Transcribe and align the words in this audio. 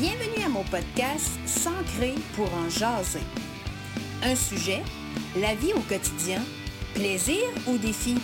Bienvenue 0.00 0.42
à 0.42 0.48
mon 0.48 0.64
podcast 0.64 1.28
S'ancrer 1.44 2.14
pour 2.34 2.50
en 2.54 2.70
jaser. 2.70 3.20
Un 4.22 4.34
sujet, 4.34 4.82
la 5.36 5.54
vie 5.54 5.74
au 5.74 5.80
quotidien, 5.80 6.40
plaisir 6.94 7.42
ou 7.66 7.76
défi, 7.76 8.14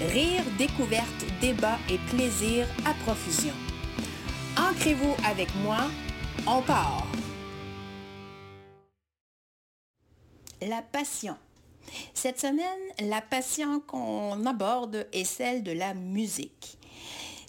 rire, 0.00 0.44
découverte, 0.58 1.24
débat 1.40 1.76
et 1.90 1.98
plaisir 2.14 2.68
à 2.86 2.94
profusion. 3.02 3.52
Ancrez-vous 4.56 5.16
avec 5.26 5.52
moi, 5.64 5.90
on 6.46 6.62
part. 6.62 7.08
La 10.60 10.82
passion. 10.82 11.36
Cette 12.14 12.38
semaine, 12.38 13.10
la 13.10 13.22
passion 13.22 13.80
qu'on 13.80 14.46
aborde 14.46 15.08
est 15.12 15.24
celle 15.24 15.64
de 15.64 15.72
la 15.72 15.94
musique. 15.94 16.78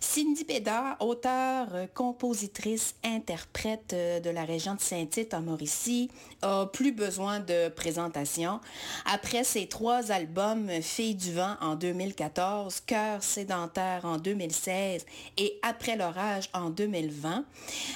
Cindy 0.04 0.44
Bédard, 0.44 0.98
auteure, 1.00 1.70
compositrice, 1.94 2.94
interprète 3.06 3.94
euh, 3.94 4.20
de 4.20 4.30
la 4.30 4.44
région 4.44 4.76
de 4.76 4.82
Saint-Tite 4.82 5.34
en 5.34 5.42
Mauricie, 5.42 6.12
a 6.42 6.66
plus 6.66 6.92
besoin 6.92 7.40
de 7.40 7.70
présentation. 7.70 8.60
Après 9.06 9.46
ses 9.46 9.68
trois 9.68 10.12
albums 10.12 10.70
Fille 10.82 11.16
du 11.16 11.32
vent 11.32 11.56
en 11.62 11.76
2014, 11.76 12.82
Cœur 12.82 13.24
sédentaire 13.24 14.02
en 14.04 14.18
2016 14.18 15.06
et 15.38 15.58
Après 15.64 15.96
l'orage 15.96 16.50
en 16.54 16.70
2020, 16.70 17.46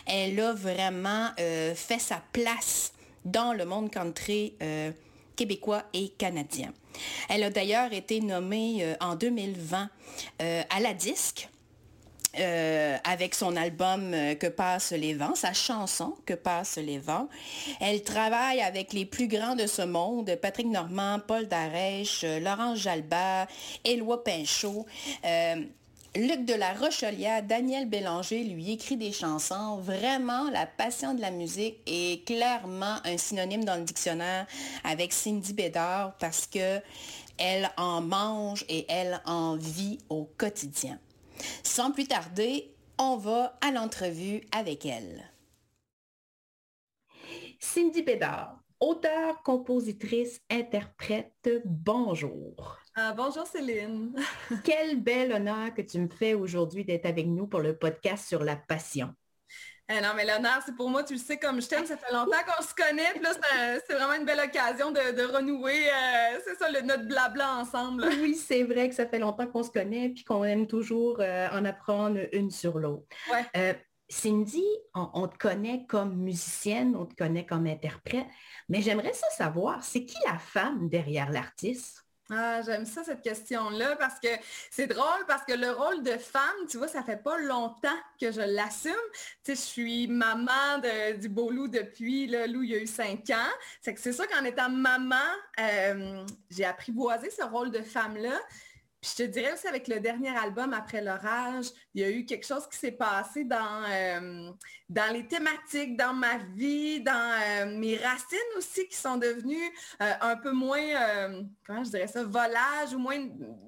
elle 0.07 0.39
a 0.39 0.53
vraiment 0.53 1.27
euh, 1.39 1.75
fait 1.75 1.99
sa 1.99 2.23
place 2.31 2.93
dans 3.25 3.51
le 3.51 3.65
monde 3.65 3.91
country 3.91 4.53
euh, 4.63 4.91
québécois 5.35 5.83
et 5.93 6.07
canadien. 6.17 6.71
Elle 7.27 7.43
a 7.43 7.49
d'ailleurs 7.49 7.91
été 7.91 8.21
nommée 8.21 8.95
en 9.01 9.15
2020 9.15 9.89
à 10.39 10.79
la 10.79 10.93
disque 10.95 11.49
euh, 12.39 12.97
avec 13.03 13.35
son 13.35 13.55
album 13.55 14.13
euh, 14.13 14.35
Que 14.35 14.47
passent 14.47 14.91
les 14.91 15.13
vents, 15.13 15.35
sa 15.35 15.53
chanson 15.53 16.15
Que 16.25 16.33
passent 16.33 16.77
les 16.77 16.99
vents. 16.99 17.27
Elle 17.79 18.03
travaille 18.03 18.61
avec 18.61 18.93
les 18.93 19.05
plus 19.05 19.27
grands 19.27 19.55
de 19.55 19.67
ce 19.67 19.81
monde, 19.81 20.35
Patrick 20.41 20.67
Normand, 20.67 21.19
Paul 21.25 21.47
Darèche, 21.47 22.23
euh, 22.23 22.39
Laurence 22.39 22.79
Jalbert, 22.79 23.47
Éloi 23.83 24.23
Pinchot. 24.23 24.85
Luc 26.15 26.45
de 26.45 26.53
la 26.55 26.73
Rochelière, 26.73 27.43
Daniel 27.43 27.87
Bélanger 27.87 28.43
lui 28.43 28.71
écrit 28.71 28.97
des 28.97 29.11
chansons. 29.11 29.77
Vraiment, 29.77 30.49
la 30.49 30.65
passion 30.65 31.13
de 31.13 31.21
la 31.21 31.29
musique 31.29 31.75
est 31.85 32.25
clairement 32.25 32.95
un 33.05 33.17
synonyme 33.17 33.63
dans 33.63 33.75
le 33.75 33.83
dictionnaire 33.83 34.47
avec 34.83 35.13
Cindy 35.13 35.53
Bédard 35.53 36.15
parce 36.17 36.47
que 36.47 36.79
elle 37.37 37.69
en 37.77 38.01
mange 38.01 38.65
et 38.67 38.85
elle 38.89 39.21
en 39.25 39.57
vit 39.57 39.99
au 40.09 40.27
quotidien. 40.37 40.97
Sans 41.63 41.91
plus 41.91 42.07
tarder, 42.07 42.75
on 42.97 43.17
va 43.17 43.57
à 43.61 43.71
l'entrevue 43.71 44.41
avec 44.51 44.85
elle. 44.85 45.31
Cindy 47.59 48.03
Bédard, 48.03 48.59
auteure, 48.79 49.41
compositrice, 49.43 50.41
interprète, 50.49 51.49
bonjour. 51.65 52.77
Ah, 52.95 53.13
bonjour 53.15 53.45
Céline. 53.45 54.15
Quel 54.63 55.01
bel 55.01 55.31
honneur 55.31 55.73
que 55.73 55.81
tu 55.81 55.99
me 55.99 56.09
fais 56.09 56.33
aujourd'hui 56.33 56.85
d'être 56.85 57.05
avec 57.05 57.27
nous 57.27 57.47
pour 57.47 57.59
le 57.59 57.77
podcast 57.77 58.27
sur 58.27 58.43
la 58.43 58.55
passion. 58.55 59.13
Eh 59.89 60.01
non, 60.01 60.09
mais 60.17 60.25
l'honneur, 60.25 60.61
c'est 60.65 60.75
pour 60.75 60.89
moi, 60.89 61.01
tu 61.03 61.13
le 61.13 61.19
sais 61.19 61.37
comme 61.37 61.61
je 61.61 61.67
t'aime, 61.67 61.85
ça 61.85 61.95
fait 61.95 62.11
longtemps 62.11 62.43
qu'on 62.45 62.61
se 62.61 62.75
connaît, 62.75 63.09
puis 63.13 63.21
là, 63.21 63.29
c'est 63.87 63.93
vraiment 63.93 64.15
une 64.15 64.25
belle 64.25 64.41
occasion 64.41 64.91
de, 64.91 65.33
renouer, 65.33 65.87
euh, 65.87 66.39
c'est 66.43 66.55
ça, 66.57 66.69
le, 66.69 66.81
notre 66.81 67.07
blabla 67.07 67.55
ensemble. 67.55 68.05
Oui, 68.21 68.35
c'est 68.35 68.63
vrai 68.63 68.89
que 68.89 68.95
ça 68.95 69.07
fait 69.07 69.19
longtemps 69.19 69.47
qu'on 69.47 69.63
se 69.63 69.71
connaît, 69.71 70.09
puis 70.09 70.25
qu'on 70.25 70.43
aime 70.43 70.67
toujours 70.67 71.17
euh, 71.21 71.47
en 71.53 71.63
apprendre 71.63 72.19
une 72.33 72.51
sur 72.51 72.79
l'autre. 72.79 73.05
Euh, 73.55 73.73
Cindy, 74.09 74.65
on, 74.93 75.27
te 75.27 75.37
connaît 75.37 75.85
comme 75.85 76.17
musicienne, 76.17 76.95
on 76.97 77.05
te 77.05 77.15
connaît 77.15 77.45
comme 77.45 77.65
interprète, 77.65 78.27
mais 78.67 78.81
j'aimerais 78.81 79.13
ça 79.13 79.29
savoir, 79.29 79.83
c'est 79.83 80.05
qui 80.05 80.17
la 80.25 80.37
femme 80.37 80.89
derrière 80.89 81.31
l'artiste? 81.31 82.06
Ah, 82.29 82.61
j'aime 82.61 82.85
ça, 82.85 83.05
cette 83.05 83.21
question-là, 83.21 83.95
parce 83.95 84.19
que 84.19 84.27
c'est 84.69 84.87
drôle, 84.87 85.25
parce 85.27 85.45
que 85.45 85.53
le 85.53 85.71
rôle 85.71 86.03
de 86.03 86.17
femme, 86.17 86.67
tu 86.69 86.77
vois, 86.77 86.89
ça 86.89 87.01
fait 87.01 87.23
pas 87.23 87.37
longtemps 87.37 87.97
que 88.19 88.33
je 88.33 88.41
l'assume. 88.41 88.91
Tu 89.45 89.55
sais, 89.55 89.55
je 89.55 89.61
suis 89.61 90.07
maman 90.07 90.81
du 91.17 91.29
beau 91.29 91.51
loup 91.51 91.69
depuis, 91.69 92.27
le 92.27 92.47
loup, 92.47 92.63
il 92.63 92.71
y 92.71 92.75
a 92.75 92.79
eu 92.79 92.87
cinq 92.87 93.29
ans. 93.29 93.53
C'est 93.81 93.93
que 93.93 94.01
c'est 94.01 94.11
ça 94.11 94.27
qu'en 94.27 94.43
étant 94.43 94.69
maman, 94.69 95.15
euh, 95.59 96.25
j'ai 96.49 96.65
apprivoisé 96.65 97.29
ce 97.29 97.43
rôle 97.43 97.71
de 97.71 97.81
femme-là 97.81 98.37
je 99.03 99.13
te 99.13 99.23
dirais 99.23 99.53
aussi 99.53 99.67
avec 99.67 99.87
le 99.87 99.99
dernier 99.99 100.35
album 100.35 100.73
Après 100.73 101.01
l'orage, 101.01 101.67
il 101.93 102.01
y 102.01 102.03
a 102.03 102.09
eu 102.09 102.25
quelque 102.25 102.45
chose 102.45 102.67
qui 102.67 102.77
s'est 102.77 102.91
passé 102.91 103.43
dans, 103.43 103.83
euh, 103.89 104.51
dans 104.89 105.13
les 105.13 105.27
thématiques, 105.27 105.95
dans 105.95 106.13
ma 106.13 106.37
vie, 106.55 107.01
dans 107.01 107.13
euh, 107.13 107.77
mes 107.77 107.97
racines 107.97 108.37
aussi 108.57 108.87
qui 108.87 108.97
sont 108.97 109.17
devenues 109.17 109.71
euh, 110.01 110.13
un 110.21 110.37
peu 110.37 110.51
moins, 110.51 111.45
comment 111.65 111.83
je 111.83 111.91
dirais 111.91 112.07
ça, 112.07 112.23
volage 112.23 112.93
ou 112.93 112.99
moins, 112.99 113.17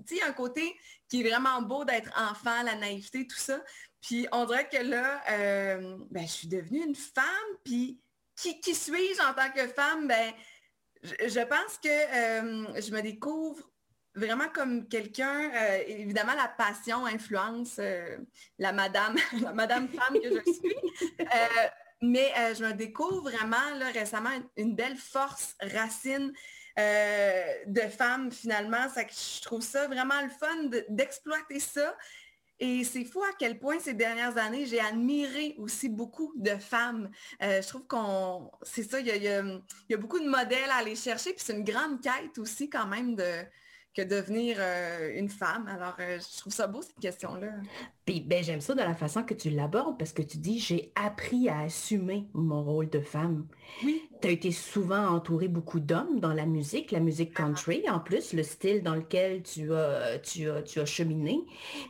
tu 0.06 0.18
sais, 0.18 0.24
un 0.24 0.34
côté 0.34 0.76
qui 1.08 1.22
est 1.22 1.30
vraiment 1.30 1.62
beau 1.62 1.86
d'être 1.86 2.12
enfant, 2.20 2.64
la 2.64 2.76
naïveté, 2.76 3.28
tout 3.28 3.38
ça. 3.38 3.64
Puis 4.02 4.28
on 4.32 4.46
dirait 4.46 4.68
que 4.68 4.78
là, 4.78 5.22
ben, 6.10 6.26
je 6.26 6.32
suis 6.32 6.48
devenue 6.48 6.84
une 6.84 6.96
femme, 6.96 7.26
puis 7.64 8.00
qui, 8.36 8.60
qui 8.62 8.74
suis-je 8.74 9.22
en 9.22 9.34
tant 9.34 9.52
que 9.52 9.68
femme? 9.68 10.08
Ben, 10.08 10.34
je 11.04 11.40
pense 11.42 11.78
que 11.78 12.82
je 12.82 12.92
me 12.92 13.02
découvre 13.02 13.69
vraiment 14.20 14.50
comme 14.50 14.88
quelqu'un, 14.88 15.52
euh, 15.54 15.80
évidemment, 15.88 16.34
la 16.36 16.48
passion 16.48 17.06
influence 17.06 17.78
euh, 17.80 18.18
la 18.58 18.72
madame, 18.72 19.16
la 19.42 19.54
madame 19.54 19.88
femme 19.88 20.20
que 20.22 20.30
je 20.30 20.52
suis. 20.52 20.76
Euh, 21.22 21.68
mais 22.02 22.32
je 22.58 22.64
me 22.64 22.74
découvre 22.74 23.30
vraiment 23.30 23.76
là, 23.78 23.90
récemment 23.92 24.30
une, 24.56 24.76
belle 24.76 24.96
force 24.96 25.56
racine 25.62 26.32
de 26.78 27.82
femme 27.90 28.32
finalement. 28.32 28.88
Ça, 28.88 29.02
je 29.02 29.42
trouve 29.42 29.62
ça 29.62 29.88
vraiment 29.88 30.22
le 30.22 30.30
fun 30.30 30.80
d'exploiter 30.88 31.60
ça. 31.60 31.94
Et 32.62 32.86
c'est 32.86 33.04
fou 33.04 33.22
à 33.24 33.34
quel 33.38 33.60
point 33.60 33.80
ces 33.80 33.94
dernières 33.94 34.38
années, 34.38 34.66
j'ai 34.66 34.80
admiré 34.80 35.56
aussi 35.58 35.90
beaucoup 35.90 36.32
de 36.38 36.56
femmes. 36.56 37.10
je 37.42 37.68
trouve 37.68 37.86
qu'on, 37.86 38.50
c'est 38.62 38.84
ça, 38.84 39.02
il 39.02 39.08
y 39.08 39.10
y 39.10 39.94
a, 39.94 39.98
beaucoup 39.98 40.20
de 40.20 40.30
modèles 40.30 40.70
à 40.70 40.78
aller 40.78 40.96
chercher, 40.96 41.34
puis 41.34 41.44
c'est 41.46 41.54
une 41.54 41.66
grande 41.66 42.02
quête 42.02 42.38
aussi 42.38 42.70
quand 42.70 42.88
même 42.88 43.16
de, 43.16 43.44
que 44.00 44.08
devenir 44.08 44.58
euh, 44.60 45.18
une 45.18 45.30
femme. 45.30 45.68
Alors, 45.68 45.96
euh, 46.00 46.20
je 46.20 46.40
trouve 46.40 46.54
ça 46.54 46.68
beau, 46.68 46.82
cette 46.82 47.00
question-là. 47.00 47.48
Puis, 48.06 48.22
ben, 48.22 48.44
j'aime 48.44 48.62
ça 48.62 48.74
de 48.74 48.80
la 48.80 48.96
façon 48.96 49.24
que 49.24 49.34
tu 49.34 49.50
l'abordes 49.50 49.98
parce 49.98 50.14
que 50.14 50.22
tu 50.22 50.38
dis, 50.38 50.58
j'ai 50.60 50.92
appris 50.96 51.50
à 51.50 51.60
assumer 51.60 52.28
mon 52.34 52.64
rôle 52.64 52.90
de 52.90 53.02
femme. 53.02 53.46
Oui. 53.84 54.02
Tu 54.22 54.28
as 54.28 54.32
été 54.32 54.52
souvent 54.52 55.08
entouré 55.08 55.48
beaucoup 55.48 55.80
d'hommes 55.80 56.20
dans 56.20 56.34
la 56.34 56.46
musique, 56.46 56.92
la 56.92 57.00
musique 57.00 57.34
country, 57.34 57.84
en 57.90 58.00
plus, 58.00 58.34
le 58.34 58.44
style 58.44 58.84
dans 58.84 58.96
lequel 58.96 59.44
tu 59.44 59.74
as, 59.74 60.20
tu 60.20 60.50
as, 60.50 60.62
tu 60.62 60.80
as 60.80 60.86
cheminé. 60.86 61.42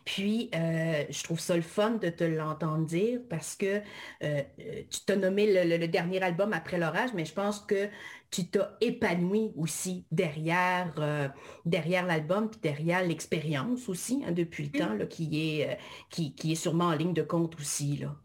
Puis, 0.05 0.49
euh, 0.55 1.03
je 1.09 1.23
trouve 1.23 1.39
ça 1.39 1.55
le 1.55 1.61
fun 1.61 1.91
de 1.91 2.09
te 2.09 2.23
l'entendre 2.23 2.85
dire 2.85 3.19
parce 3.29 3.55
que 3.55 3.79
tu 4.19 4.99
t'as 5.05 5.15
nommé 5.15 5.51
le, 5.65 5.77
le, 5.77 5.87
dernier 5.87 6.21
album 6.21 6.53
après 6.53 6.77
l'orage, 6.77 7.11
mais 7.13 7.25
je 7.25 7.33
pense 7.33 7.59
que 7.59 7.89
tu 8.31 8.47
t'as 8.47 8.71
épanoui 8.81 9.51
aussi 9.57 10.05
derrière, 10.11 10.93
euh, 10.99 11.27
derrière 11.65 12.05
l'album, 12.05 12.49
puis 12.49 12.59
derrière 12.61 13.03
l'expérience 13.03 13.89
aussi, 13.89 14.23
hein, 14.25 14.31
depuis 14.31 14.65
le 14.65 14.79
temps, 14.79 14.93
là, 14.93 15.05
qui, 15.05 15.59
est, 15.59 15.69
euh, 15.69 15.75
qui, 16.09 16.35
qui, 16.35 16.51
est 16.51 16.55
sûrement 16.55 16.85
en 16.85 16.93
ligne 16.93 17.13
de 17.13 17.23
compte 17.23 17.55
aussi. 17.59 17.97
Là. 17.97 18.15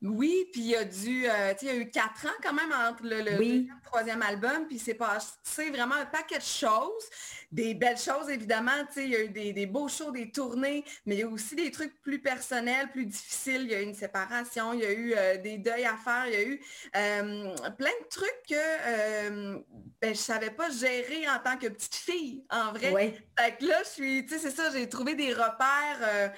Oui, 0.00 0.48
puis 0.52 0.60
il 0.60 0.66
y 0.68 0.76
a 0.76 0.84
dû, 0.84 1.28
euh, 1.28 1.52
il 1.60 1.66
y 1.66 1.70
a 1.70 1.74
eu 1.74 1.90
quatre 1.90 2.26
ans 2.26 2.36
quand 2.40 2.52
même 2.52 2.72
entre 2.72 3.02
le, 3.02 3.18
le 3.18 3.66
troisième 3.82 4.22
album, 4.22 4.68
puis 4.68 4.78
c'est 4.78 4.94
passé 4.94 5.70
vraiment 5.72 5.96
un 5.96 6.06
paquet 6.06 6.38
de 6.38 6.42
choses, 6.42 7.04
des 7.50 7.74
belles 7.74 7.98
choses 7.98 8.30
évidemment, 8.30 8.70
il 8.96 9.08
y 9.08 9.16
a 9.16 9.24
eu 9.24 9.28
des, 9.28 9.66
beaux 9.66 9.88
shows, 9.88 10.12
des 10.12 10.30
tournées, 10.30 10.84
mais 11.04 11.16
il 11.16 11.18
y 11.18 11.22
a 11.24 11.28
aussi 11.28 11.56
des 11.56 11.72
trucs 11.72 12.00
plus 12.00 12.20
personnels, 12.20 12.90
plus 12.92 13.06
difficiles, 13.06 13.62
il 13.62 13.70
y 13.72 13.74
a 13.74 13.80
eu 13.80 13.84
une 13.84 13.94
séparation, 13.94 14.72
il 14.72 14.80
y 14.80 14.86
a 14.86 14.92
eu 14.92 15.14
euh, 15.16 15.36
des 15.38 15.58
deuils 15.58 15.86
à 15.86 15.96
faire, 15.96 16.26
il 16.28 16.32
y 16.32 16.36
a 16.36 16.44
eu 16.44 16.60
euh, 16.94 17.56
plein 17.76 17.90
de 17.90 18.08
trucs 18.08 18.42
que 18.48 19.54
ben, 20.00 20.14
je 20.14 20.20
savais 20.20 20.50
pas 20.50 20.70
gérer 20.70 21.28
en 21.28 21.40
tant 21.42 21.56
que 21.56 21.66
petite 21.66 21.96
fille, 21.96 22.44
en 22.50 22.72
vrai. 22.72 23.20
Fait 23.36 23.56
que 23.56 23.64
là, 23.64 23.82
je 23.82 23.88
suis, 23.88 24.26
tu 24.26 24.34
sais, 24.34 24.38
c'est 24.38 24.54
ça, 24.54 24.70
j'ai 24.70 24.88
trouvé 24.88 25.16
des 25.16 25.32
repères 25.32 26.32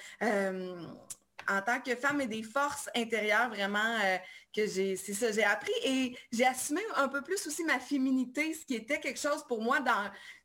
en 1.51 1.63
tant 1.63 1.81
que 1.81 1.95
femme 1.97 2.21
et 2.21 2.27
des 2.27 2.43
forces 2.43 2.89
intérieures 2.95 3.49
vraiment 3.49 3.97
euh, 4.05 4.17
que 4.55 4.67
j'ai, 4.67 4.97
c'est 4.97 5.13
ça, 5.13 5.31
j'ai 5.33 5.45
appris 5.45 5.73
et 5.85 6.17
j'ai 6.33 6.47
assumé 6.47 6.81
un 6.97 7.09
peu 7.09 7.23
plus 7.23 7.47
aussi 7.47 7.65
ma 7.65 7.79
féminité, 7.79 8.55
ce 8.55 8.65
qui 8.65 8.75
était 8.75 9.01
quelque 9.01 9.19
chose 9.19 9.45
pour 9.49 9.63
moi 9.63 9.79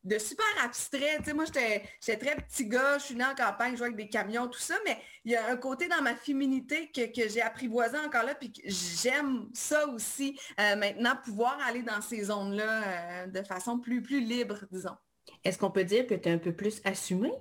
de 0.03 0.17
super 0.17 0.45
abstrait. 0.63 1.17
Tu 1.19 1.25
sais, 1.25 1.33
moi, 1.33 1.45
j'étais, 1.45 1.83
très 2.17 2.35
petit 2.35 2.67
gars, 2.67 2.97
je 2.97 3.05
suis 3.05 3.15
née 3.15 3.25
en 3.25 3.35
campagne, 3.35 3.73
je 3.73 3.77
jouais 3.77 3.87
avec 3.87 3.97
des 3.97 4.09
camions, 4.09 4.47
tout 4.47 4.59
ça, 4.59 4.75
mais 4.85 4.97
il 5.23 5.31
y 5.31 5.35
a 5.35 5.49
un 5.49 5.57
côté 5.57 5.87
dans 5.87 6.01
ma 6.01 6.15
féminité 6.15 6.91
que, 6.91 7.27
j'ai 7.27 7.41
apprivoisé 7.41 7.97
encore 7.97 8.23
là, 8.23 8.35
puis 8.35 8.51
que 8.51 8.61
j'aime 8.65 9.49
ça 9.53 9.87
aussi, 9.87 10.39
euh, 10.59 10.75
maintenant, 10.75 11.15
pouvoir 11.23 11.59
aller 11.65 11.81
dans 11.81 12.01
ces 12.01 12.25
zones-là 12.25 12.83
euh, 12.83 13.27
de 13.27 13.43
façon 13.43 13.79
plus, 13.79 14.01
plus 14.01 14.19
libre, 14.19 14.59
disons. 14.71 14.95
Est-ce 15.43 15.57
qu'on 15.57 15.71
peut 15.71 15.83
dire 15.83 16.05
que 16.07 16.13
tu 16.13 16.29
es 16.29 16.31
un 16.31 16.37
peu 16.37 16.53
plus 16.53 16.81
assumée? 16.83 17.33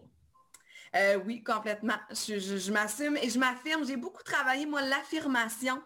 Euh, 0.94 1.19
oui, 1.26 1.43
complètement. 1.43 1.94
Je, 2.11 2.73
m'assume 2.73 3.17
et 3.17 3.29
je 3.29 3.38
m'affirme. 3.38 3.85
J'ai 3.85 3.96
beaucoup 3.96 4.23
travaillé, 4.23 4.67
moi, 4.67 4.82
l'affirmation. 4.82 5.82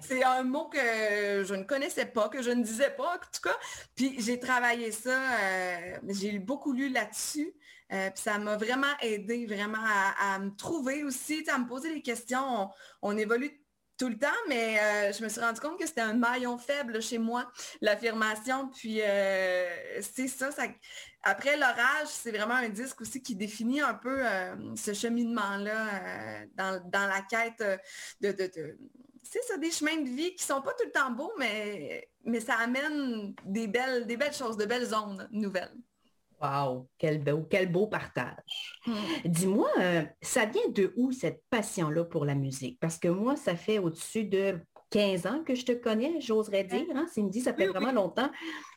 C'est 0.00 0.24
un 0.24 0.42
mot 0.42 0.68
que 0.68 1.44
je 1.44 1.54
ne 1.54 1.62
connaissais 1.62 2.06
pas, 2.06 2.28
que 2.28 2.42
je 2.42 2.50
ne 2.50 2.62
disais 2.62 2.90
pas, 2.90 3.14
en 3.14 3.18
tout 3.18 3.40
cas. 3.42 3.56
Puis 3.94 4.16
j'ai 4.18 4.40
travaillé 4.40 4.90
ça. 4.90 5.10
Euh, 5.10 5.96
j'ai 6.08 6.38
beaucoup 6.38 6.72
lu 6.72 6.88
là-dessus. 6.88 7.52
Euh, 7.92 8.08
puis 8.10 8.22
ça 8.22 8.38
m'a 8.38 8.56
vraiment 8.56 8.94
aidé, 9.00 9.46
vraiment 9.46 9.82
à, 9.82 10.38
me 10.38 10.50
trouver 10.50 11.02
aussi, 11.02 11.44
à 11.52 11.58
me 11.58 11.66
poser 11.66 11.92
des 11.92 12.02
questions. 12.02 12.70
on 13.02 13.16
évolue 13.16 13.59
tout 14.00 14.08
le 14.08 14.16
temps, 14.16 14.28
mais 14.48 14.78
euh, 14.80 15.12
je 15.12 15.22
me 15.22 15.28
suis 15.28 15.42
rendu 15.42 15.60
compte 15.60 15.78
que 15.78 15.86
c'était 15.86 16.00
un 16.00 16.14
maillon 16.14 16.56
faible 16.56 17.02
chez 17.02 17.18
moi, 17.18 17.52
l'affirmation. 17.82 18.68
Puis 18.68 19.02
euh, 19.02 19.68
c'est 20.00 20.26
ça, 20.26 20.48
Après 21.22 21.58
l'orage, 21.58 22.08
c'est 22.08 22.30
vraiment 22.30 22.54
un 22.54 22.70
disque 22.70 23.02
aussi 23.02 23.22
qui 23.22 23.36
définit 23.36 23.82
un 23.82 23.92
peu 23.92 24.26
euh, 24.26 24.74
ce 24.74 24.94
cheminement-là 24.94 26.46
dans, 26.56 26.80
la 27.06 27.20
quête 27.28 27.62
de, 28.22 28.34
c'est 29.22 29.42
ça, 29.42 29.58
des 29.58 29.70
chemins 29.70 30.00
de 30.00 30.08
vie 30.08 30.34
qui 30.34 30.44
sont 30.44 30.62
pas 30.62 30.72
tout 30.72 30.86
le 30.86 30.92
temps 30.92 31.10
beaux, 31.10 31.32
mais, 31.38 32.08
mais 32.24 32.40
ça 32.40 32.54
amène 32.54 33.34
des 33.44 33.68
belles, 33.68 34.06
des 34.06 34.16
belles 34.16 34.32
choses, 34.32 34.56
de 34.56 34.64
belles 34.64 34.86
zones 34.86 35.28
nouvelles. 35.30 35.76
Wow, 36.40 36.88
quel 36.96 37.22
beau, 37.22 37.46
quel 37.50 37.70
beau 37.70 37.86
partage. 37.86 38.78
Hmm. 38.86 38.94
Dis-moi, 39.26 39.68
euh, 39.78 40.02
ça 40.22 40.46
vient 40.46 40.68
de 40.70 40.92
où 40.96 41.12
cette 41.12 41.42
passion-là 41.50 42.04
pour 42.04 42.24
la 42.24 42.34
musique? 42.34 42.78
Parce 42.80 42.98
que 42.98 43.08
moi, 43.08 43.36
ça 43.36 43.54
fait 43.56 43.78
au-dessus 43.78 44.24
de 44.24 44.58
15 44.90 45.26
ans 45.26 45.42
que 45.44 45.54
je 45.54 45.64
te 45.64 45.72
connais, 45.72 46.20
j'oserais 46.20 46.64
dire. 46.64 46.86
Hein? 46.94 47.06
dit, 47.16 47.40
ça 47.40 47.54
fait 47.54 47.66
vraiment 47.66 47.92
longtemps. 47.92 48.30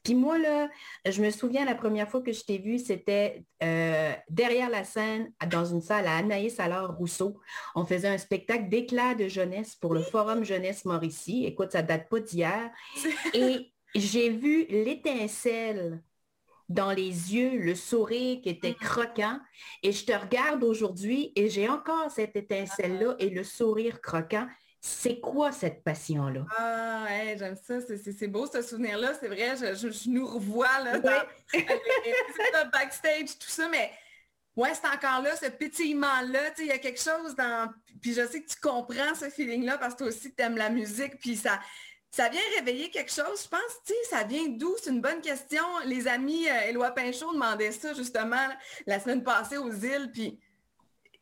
Puis 0.03 0.13
moi, 0.13 0.37
là, 0.37 0.69
je 1.05 1.21
me 1.21 1.29
souviens 1.31 1.65
la 1.65 1.75
première 1.75 2.09
fois 2.09 2.21
que 2.21 2.31
je 2.31 2.43
t'ai 2.43 2.59
vu, 2.59 2.77
c'était 2.77 3.43
euh, 3.63 4.13
derrière 4.29 4.69
la 4.69 4.83
scène, 4.83 5.31
dans 5.49 5.65
une 5.65 5.81
salle 5.81 6.07
à 6.07 6.17
Anaïs 6.17 6.59
alors 6.59 6.95
Rousseau. 6.95 7.39
On 7.75 7.85
faisait 7.85 8.09
un 8.09 8.17
spectacle 8.17 8.69
d'éclat 8.69 9.15
de 9.15 9.27
jeunesse 9.27 9.75
pour 9.75 9.93
le 9.93 10.01
Forum 10.01 10.43
Jeunesse 10.43 10.85
Mauricie. 10.85 11.45
Écoute, 11.45 11.71
ça 11.71 11.81
date 11.81 12.09
pas 12.09 12.19
d'hier. 12.19 12.69
Et 13.33 13.71
j'ai 13.95 14.29
vu 14.29 14.65
l'étincelle 14.69 16.01
dans 16.73 16.91
les 16.91 17.33
yeux, 17.33 17.57
le 17.57 17.75
sourire 17.75 18.41
qui 18.41 18.49
était 18.49 18.71
mm. 18.71 18.85
croquant. 18.85 19.39
Et 19.81 19.91
je 19.91 20.05
te 20.05 20.11
regarde 20.11 20.63
aujourd'hui 20.63 21.31
et 21.35 21.49
j'ai 21.49 21.69
encore 21.69 22.11
cette 22.11 22.35
étincelle-là 22.35 23.15
et 23.19 23.29
le 23.29 23.43
sourire 23.43 24.01
croquant. 24.01 24.47
C'est 24.85 25.21
quoi 25.21 25.53
cette 25.53 25.81
passion-là? 25.83 26.45
Ah, 26.57 27.05
j'aime 27.37 27.55
ça. 27.55 27.75
C'est 27.79 28.27
beau 28.27 28.47
ce 28.47 28.61
souvenir-là. 28.61 29.13
C'est 29.17 29.29
vrai, 29.29 29.55
je, 29.55 30.09
nous 30.09 30.25
revois 30.25 30.79
là, 30.83 30.99
dans, 30.99 31.23
backstage, 32.73 33.39
tout 33.39 33.47
ça, 33.47 33.69
mais 33.69 33.91
ouais, 34.57 34.71
c'est 34.73 34.87
encore 34.87 35.21
là, 35.21 35.37
ce 35.37 35.45
pétillement-là. 35.45 36.51
Il 36.57 36.65
y 36.65 36.71
a 36.71 36.79
quelque 36.79 36.99
chose 36.99 37.33
dans. 37.35 37.71
Puis 38.01 38.13
je 38.13 38.27
sais 38.27 38.41
que 38.41 38.49
tu 38.49 38.59
comprends 38.59 39.15
ce 39.15 39.29
feeling-là 39.29 39.77
parce 39.77 39.93
que 39.93 39.99
toi 39.99 40.07
aussi, 40.07 40.33
tu 40.35 40.43
aimes 40.43 40.57
la 40.57 40.69
musique. 40.69 41.17
Puis 41.17 41.37
ça, 41.37 41.61
ça 42.13 42.29
vient 42.29 42.41
réveiller 42.55 42.91
quelque 42.91 43.11
chose, 43.11 43.43
je 43.43 43.49
pense, 43.49 43.81
tu 43.83 43.91
sais, 43.91 44.09
ça 44.11 44.23
vient 44.23 44.47
d'où? 44.47 44.75
C'est 44.79 44.91
une 44.91 45.01
bonne 45.01 45.19
question. 45.19 45.63
Les 45.85 46.07
amis 46.07 46.47
euh, 46.47 46.69
Éloi 46.69 46.91
Pinchot 46.91 47.33
demandaient 47.33 47.71
ça 47.71 47.95
justement 47.95 48.47
la 48.85 48.99
semaine 48.99 49.23
passée 49.23 49.57
aux 49.57 49.71
îles, 49.71 50.11
puis 50.13 50.39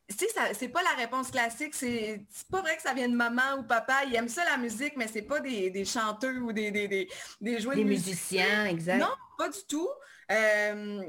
tu 0.10 0.18
sais, 0.18 0.28
c'est 0.54 0.68
pas 0.68 0.84
la 0.84 1.02
réponse 1.02 1.32
classique, 1.32 1.74
c'est 1.74 2.26
pas 2.52 2.60
vrai 2.60 2.76
que 2.76 2.82
ça 2.82 2.94
vient 2.94 3.08
de 3.08 3.16
maman 3.16 3.60
ou 3.60 3.64
papa, 3.64 4.04
ils 4.06 4.16
aiment 4.16 4.28
ça 4.28 4.44
la 4.44 4.58
musique, 4.58 4.98
mais 4.98 5.08
c'est 5.08 5.22
pas 5.22 5.40
des, 5.40 5.86
chanteurs 5.86 6.44
ou 6.44 6.52
des, 6.52 6.72
des, 6.72 6.90
des, 6.90 7.08
des 7.40 7.60
joueurs 7.62 7.78
Des 7.78 7.86
musiciens, 7.86 8.66
exact. 8.66 9.00
Non, 9.00 9.14
pas 9.38 9.48
du 9.48 9.60
tout. 9.70 9.88
Euh, 10.30 11.04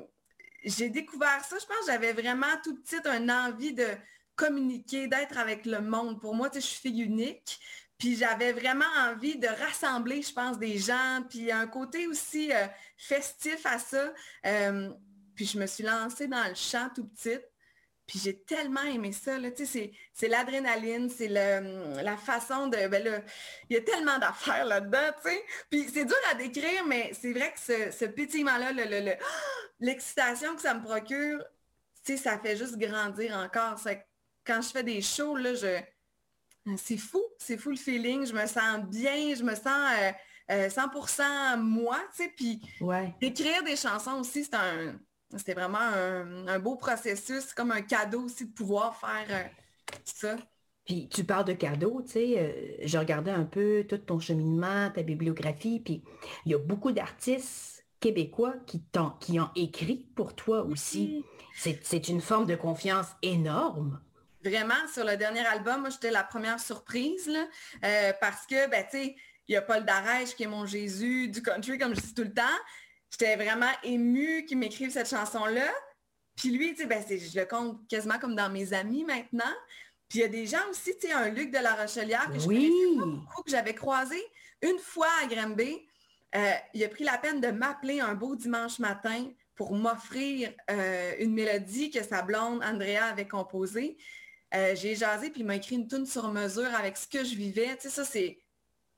j'ai 0.64 0.90
découvert 0.90 1.44
ça, 1.44 1.56
je 1.60 1.66
pense 1.66 1.86
que 1.86 1.86
j'avais 1.86 2.12
vraiment 2.12 2.54
tout 2.62 2.72
de 2.72 2.86
suite 2.86 3.06
une 3.08 3.32
envie 3.32 3.74
de 3.74 3.88
communiquer, 4.36 5.08
d'être 5.08 5.38
avec 5.38 5.66
le 5.66 5.80
monde. 5.80 6.20
Pour 6.20 6.36
moi, 6.36 6.48
tu 6.48 6.60
sais, 6.60 6.60
je 6.60 6.66
suis 6.72 6.80
fille 6.80 7.02
unique. 7.02 7.58
Puis 8.02 8.16
j'avais 8.16 8.52
vraiment 8.52 8.90
envie 8.98 9.38
de 9.38 9.46
rassembler, 9.46 10.22
je 10.22 10.32
pense, 10.32 10.58
des 10.58 10.76
gens, 10.76 11.22
puis 11.30 11.52
un 11.52 11.68
côté 11.68 12.08
aussi 12.08 12.52
euh, 12.52 12.66
festif 12.96 13.64
à 13.64 13.78
ça. 13.78 14.12
Euh, 14.44 14.90
puis 15.36 15.46
je 15.46 15.56
me 15.56 15.66
suis 15.66 15.84
lancée 15.84 16.26
dans 16.26 16.48
le 16.48 16.56
chant 16.56 16.88
tout 16.92 17.06
petit. 17.06 17.38
Puis 18.04 18.18
j'ai 18.18 18.42
tellement 18.42 18.82
aimé 18.82 19.12
ça. 19.12 19.38
Là. 19.38 19.50
C'est 19.54 20.28
l'adrénaline, 20.28 21.10
c'est 21.10 21.28
la 21.28 22.16
façon 22.16 22.66
de. 22.66 22.88
Ben 22.88 23.22
il 23.70 23.76
y 23.76 23.78
a 23.78 23.82
tellement 23.82 24.18
d'affaires 24.18 24.64
là-dedans. 24.64 25.12
Puis 25.70 25.88
c'est 25.94 26.04
dur 26.04 26.16
à 26.28 26.34
décrire, 26.34 26.84
mais 26.84 27.12
c'est 27.14 27.32
vrai 27.32 27.54
que 27.54 27.60
ce, 27.60 27.96
ce 27.96 28.06
pétillement-là, 28.06 28.72
l'excitation 29.78 30.56
que 30.56 30.62
ça 30.62 30.74
me 30.74 30.82
procure, 30.82 31.40
ça 32.04 32.36
fait 32.40 32.56
juste 32.56 32.78
grandir 32.78 33.36
encore. 33.36 33.80
Quand 34.44 34.60
je 34.60 34.70
fais 34.70 34.82
des 34.82 35.02
shows, 35.02 35.36
là, 35.36 35.54
je, 35.54 35.78
c'est 36.76 36.96
fou, 36.96 37.22
c'est 37.38 37.56
fou 37.56 37.70
le 37.70 37.76
feeling. 37.76 38.26
Je 38.26 38.32
me 38.32 38.46
sens 38.46 38.80
bien, 38.88 39.34
je 39.34 39.42
me 39.42 39.54
sens 39.54 40.14
100% 40.48 41.20
euh, 41.20 41.24
euh, 41.24 41.56
moi, 41.56 41.98
tu 42.14 42.24
sais. 42.24 42.32
Puis 42.36 42.60
ouais. 42.80 43.14
écrire 43.20 43.62
des 43.64 43.76
chansons 43.76 44.20
aussi, 44.20 44.44
c'est 44.44 44.54
un, 44.54 44.98
c'était 45.36 45.54
vraiment 45.54 45.78
un, 45.78 46.58
beau 46.58 46.76
processus, 46.76 47.52
comme 47.52 47.72
un 47.72 47.82
cadeau 47.82 48.22
aussi 48.24 48.46
de 48.46 48.52
pouvoir 48.52 48.96
faire 48.96 49.26
euh, 49.30 49.94
ça. 50.04 50.36
Puis 50.84 51.08
tu 51.08 51.22
parles 51.24 51.44
de 51.44 51.52
cadeau, 51.52 52.02
tu 52.02 52.12
sais, 52.12 52.80
j'ai 52.82 52.98
regardé 52.98 53.30
un 53.30 53.44
peu 53.44 53.86
tout 53.88 53.98
ton 53.98 54.18
cheminement, 54.18 54.90
ta 54.90 55.02
bibliographie, 55.04 55.78
puis 55.78 56.02
il 56.44 56.50
y 56.50 56.54
a 56.56 56.58
beaucoup 56.58 56.90
d'artistes 56.90 57.86
québécois 58.00 58.54
qui, 58.66 58.82
qui 59.20 59.38
ont 59.38 59.50
écrit 59.54 60.08
pour 60.16 60.34
toi 60.34 60.64
aussi. 60.64 61.24
C'est 61.54 62.08
une 62.08 62.20
forme 62.20 62.46
de 62.46 62.56
confiance 62.56 63.06
énorme 63.22 64.00
vraiment, 64.44 64.88
sur 64.92 65.04
le 65.04 65.16
dernier 65.16 65.46
album, 65.46 65.80
moi, 65.80 65.90
j'étais 65.90 66.10
la 66.10 66.24
première 66.24 66.60
surprise, 66.60 67.26
là, 67.26 67.46
euh, 67.84 68.12
parce 68.20 68.46
que, 68.46 68.68
ben, 68.68 68.84
tu 68.90 68.98
sais, 68.98 69.16
il 69.48 69.54
y 69.54 69.56
a 69.56 69.62
Paul 69.62 69.84
Darèche 69.84 70.34
qui 70.34 70.44
est 70.44 70.48
mon 70.48 70.66
Jésus 70.66 71.28
du 71.28 71.42
country, 71.42 71.78
comme 71.78 71.94
je 71.94 72.00
dis 72.00 72.14
tout 72.14 72.22
le 72.22 72.32
temps. 72.32 72.42
J'étais 73.10 73.36
vraiment 73.36 73.70
émue 73.82 74.44
qu'il 74.46 74.58
m'écrive 74.58 74.90
cette 74.90 75.08
chanson-là. 75.08 75.70
Puis 76.36 76.50
lui, 76.50 76.74
tu 76.74 76.82
sais, 76.82 76.86
ben, 76.86 77.02
je 77.06 77.38
le 77.38 77.44
compte 77.44 77.86
quasiment 77.88 78.18
comme 78.18 78.34
dans 78.34 78.48
mes 78.48 78.72
amis 78.72 79.04
maintenant. 79.04 79.52
Puis 80.08 80.20
il 80.20 80.22
y 80.22 80.24
a 80.24 80.28
des 80.28 80.46
gens 80.46 80.66
aussi, 80.70 80.96
tu 80.98 81.08
sais, 81.08 81.12
un 81.12 81.28
Luc 81.28 81.50
de 81.50 81.58
la 81.58 81.74
Rochelière 81.74 82.30
que 82.32 82.38
je 82.38 82.46
connaissais 82.46 82.96
beaucoup, 82.96 83.42
que 83.42 83.50
j'avais 83.50 83.74
croisé 83.74 84.22
une 84.62 84.78
fois 84.78 85.08
à 85.22 85.26
Granby. 85.26 85.86
Euh, 86.34 86.52
il 86.72 86.84
a 86.84 86.88
pris 86.88 87.04
la 87.04 87.18
peine 87.18 87.40
de 87.40 87.48
m'appeler 87.48 88.00
un 88.00 88.14
beau 88.14 88.36
dimanche 88.36 88.78
matin 88.78 89.26
pour 89.54 89.74
m'offrir 89.74 90.52
euh, 90.70 91.14
une 91.18 91.34
mélodie 91.34 91.90
que 91.90 92.02
sa 92.02 92.22
blonde 92.22 92.62
Andrea 92.64 93.04
avait 93.10 93.28
composée. 93.28 93.98
Euh, 94.54 94.74
j'ai 94.74 94.94
jasé, 94.94 95.30
puis 95.30 95.40
il 95.40 95.46
m'a 95.46 95.56
écrit 95.56 95.76
une 95.76 95.88
tune 95.88 96.06
sur 96.06 96.28
mesure 96.28 96.74
avec 96.74 96.96
ce 96.96 97.08
que 97.08 97.24
je 97.24 97.34
vivais. 97.34 97.76
Tu 97.76 97.82
sais, 97.82 97.90
ça, 97.90 98.04
c'est... 98.04 98.38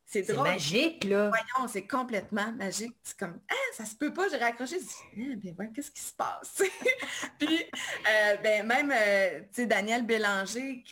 C'est 0.06 0.22
drôle. 0.22 0.46
magique, 0.46 1.02
là. 1.04 1.30
Voyons, 1.30 1.66
c'est 1.66 1.86
complètement 1.86 2.52
magique. 2.52 2.94
C'est 3.02 3.16
comme, 3.16 3.40
ah, 3.48 3.54
ça 3.72 3.86
se 3.86 3.94
peut 3.96 4.12
pas. 4.12 4.28
J'ai 4.28 4.36
raccroché. 4.36 4.76
Je 5.16 5.32
dis, 5.32 5.54
ah, 5.58 5.64
qu'est-ce 5.74 5.90
qui 5.90 6.02
se 6.02 6.12
passe? 6.12 6.62
puis, 7.38 7.58
euh, 7.58 8.36
ben, 8.36 8.66
même, 8.66 8.92
euh, 8.94 9.40
tu 9.40 9.62
sais, 9.62 9.66
Daniel 9.66 10.04
Bélanger, 10.04 10.84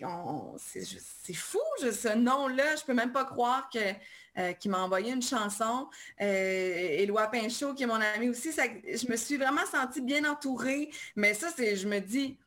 c'est 0.56 1.34
fou, 1.34 1.58
ce 1.78 2.16
nom-là. 2.16 2.76
Je 2.76 2.84
peux 2.84 2.94
même 2.94 3.12
pas 3.12 3.26
croire 3.26 3.68
que, 3.70 4.52
qu'il 4.54 4.70
m'a 4.70 4.80
envoyé 4.80 5.12
une 5.12 5.22
chanson. 5.22 5.90
Éloi 6.18 7.26
Pinchot, 7.26 7.74
qui 7.74 7.82
est 7.82 7.86
mon 7.86 8.00
ami 8.00 8.30
aussi. 8.30 8.50
Ça, 8.50 8.62
je 8.64 9.06
me 9.10 9.16
suis 9.16 9.36
vraiment 9.36 9.66
sentie 9.70 10.00
bien 10.00 10.24
entourée. 10.24 10.90
Mais 11.16 11.34
ça, 11.34 11.48
c'est, 11.54 11.76
je 11.76 11.86
me 11.86 12.00
dis, 12.00 12.38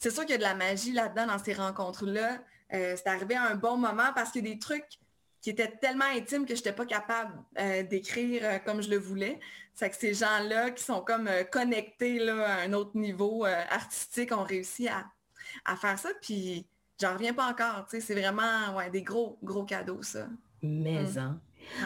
c'est 0.00 0.10
sûr 0.10 0.22
qu'il 0.22 0.32
y 0.32 0.34
a 0.34 0.38
de 0.38 0.42
la 0.42 0.54
magie 0.54 0.92
là-dedans 0.92 1.26
dans 1.26 1.38
ces 1.38 1.52
rencontres-là. 1.52 2.38
Euh, 2.72 2.94
c'est 2.96 3.06
arrivé 3.06 3.34
à 3.34 3.44
un 3.44 3.54
bon 3.54 3.76
moment 3.76 4.12
parce 4.14 4.30
qu'il 4.30 4.46
y 4.46 4.50
a 4.50 4.54
des 4.54 4.58
trucs 4.58 4.98
qui 5.42 5.50
étaient 5.50 5.70
tellement 5.70 6.06
intimes 6.06 6.46
que 6.46 6.54
je 6.54 6.60
n'étais 6.60 6.72
pas 6.72 6.86
capable 6.86 7.34
euh, 7.58 7.82
d'écrire 7.82 8.42
euh, 8.44 8.58
comme 8.64 8.82
je 8.82 8.88
le 8.88 8.96
voulais. 8.96 9.38
C'est 9.74 9.90
que 9.90 9.96
ces 9.96 10.14
gens-là 10.14 10.70
qui 10.70 10.82
sont 10.82 11.02
comme 11.02 11.28
connectés 11.52 12.18
là, 12.18 12.46
à 12.46 12.60
un 12.62 12.72
autre 12.72 12.96
niveau 12.96 13.44
artistique 13.44 14.32
ont 14.32 14.42
réussi 14.42 14.88
à, 14.88 15.76
faire 15.76 15.98
ça. 15.98 16.08
Puis 16.20 16.66
j'en 17.00 17.14
reviens 17.14 17.34
pas 17.34 17.46
encore. 17.46 17.86
C'est 17.88 18.14
vraiment 18.14 18.76
ouais, 18.76 18.90
des 18.90 19.02
gros, 19.02 19.38
gros 19.42 19.64
cadeaux, 19.64 20.02
ça. 20.02 20.26
Mais, 20.62 21.02
mm. 21.02 21.18
hein. 21.18 21.40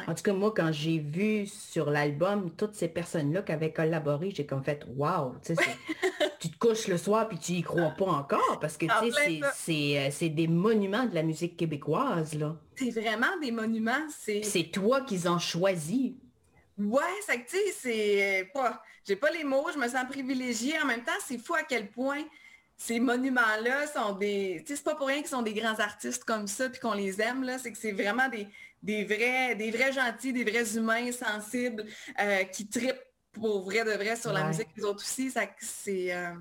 En 0.06 0.14
tout 0.14 0.22
cas, 0.22 0.32
moi, 0.32 0.52
quand 0.56 0.72
j'ai 0.72 0.98
vu 0.98 1.46
sur 1.46 1.90
l'album 1.90 2.50
toutes 2.56 2.74
ces 2.74 2.88
personnes-là 2.88 3.42
qui 3.42 3.52
avaient 3.52 3.72
collaboré, 3.72 4.30
j'ai 4.30 4.46
comme 4.46 4.64
fait 4.64 4.84
wow, 4.96 5.34
tu 6.44 6.50
te 6.50 6.58
couches 6.58 6.88
le 6.88 6.98
soir 6.98 7.26
puis 7.26 7.38
tu 7.38 7.52
y 7.52 7.62
crois 7.62 7.92
pas 7.92 8.04
encore 8.04 8.58
parce 8.60 8.76
que 8.76 8.84
euh, 8.84 10.10
c'est 10.12 10.28
des 10.28 10.46
monuments 10.46 11.06
de 11.06 11.14
la 11.14 11.22
musique 11.22 11.56
québécoise, 11.56 12.34
là. 12.34 12.54
C'est 12.76 12.90
vraiment 12.90 13.34
des 13.40 13.50
monuments. 13.50 14.06
C'est 14.10 14.70
toi 14.70 15.00
qu'ils 15.00 15.26
ont 15.26 15.38
choisi. 15.38 16.18
Ouais, 16.76 17.02
c'est 17.26 17.40
que 17.40 17.48
tu 17.48 17.56
sais, 17.56 17.72
c'est 17.80 18.42
euh, 18.42 18.44
pas. 18.52 18.82
J'ai 19.06 19.16
pas 19.16 19.30
les 19.30 19.44
mots, 19.44 19.68
je 19.72 19.78
me 19.78 19.88
sens 19.88 20.04
privilégiée. 20.10 20.74
En 20.82 20.86
même 20.86 21.02
temps, 21.02 21.12
c'est 21.26 21.38
fou 21.38 21.54
à 21.54 21.62
quel 21.62 21.90
point 21.90 22.22
ces 22.76 23.00
monuments-là 23.00 23.86
sont 23.86 24.12
des. 24.12 24.62
Tu 24.66 24.72
sais, 24.72 24.76
c'est 24.76 24.84
pas 24.84 24.96
pour 24.96 25.06
rien 25.06 25.20
qu'ils 25.20 25.28
sont 25.28 25.42
des 25.42 25.54
grands 25.54 25.78
artistes 25.78 26.24
comme 26.24 26.46
ça, 26.46 26.68
puis 26.68 26.78
qu'on 26.78 26.92
les 26.92 27.22
aime, 27.22 27.42
là. 27.42 27.58
C'est 27.58 27.72
que 27.72 27.78
c'est 27.78 27.92
vraiment 27.92 28.28
des, 28.28 28.48
des 28.82 29.04
vrais, 29.04 29.54
des 29.54 29.70
vrais 29.70 29.92
gentils, 29.92 30.34
des 30.34 30.44
vrais 30.44 30.76
humains 30.76 31.10
sensibles 31.10 31.86
euh, 32.20 32.44
qui 32.44 32.68
tripent 32.68 33.00
pour 33.34 33.62
vrai 33.64 33.84
de 33.84 33.92
vrai 33.92 34.16
sur 34.16 34.32
la 34.32 34.48
musique 34.48 34.68
des 34.76 34.84
autres 34.84 35.02
aussi. 35.02 35.30
Ça, 35.30 35.42
c'est, 35.60 36.14
euh, 36.14 36.34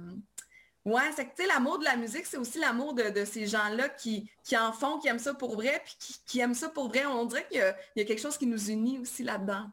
Ouais, 0.85 1.01
c'est 1.15 1.25
que 1.25 1.29
tu 1.35 1.43
sais, 1.43 1.47
l'amour 1.47 1.79
de 1.79 1.85
la 1.85 1.95
musique, 1.95 2.25
c'est 2.25 2.37
aussi 2.37 2.59
l'amour 2.59 2.93
de, 2.93 3.23
ces 3.23 3.47
gens-là 3.47 3.87
qui, 3.87 4.29
qui 4.43 4.57
en 4.57 4.73
font, 4.73 4.99
qui 4.99 5.07
aiment 5.07 5.19
ça 5.19 5.33
pour 5.33 5.55
vrai, 5.55 5.81
puis 5.85 6.17
qui, 6.25 6.39
aiment 6.41 6.53
ça 6.53 6.67
pour 6.67 6.89
vrai. 6.89 7.05
On 7.05 7.25
dirait 7.25 7.47
qu'il 7.49 7.61
y, 7.95 8.01
a 8.01 8.05
quelque 8.05 8.19
chose 8.19 8.37
qui 8.37 8.47
nous 8.47 8.69
unit 8.69 8.99
aussi 8.99 9.23
là-dedans. 9.23 9.69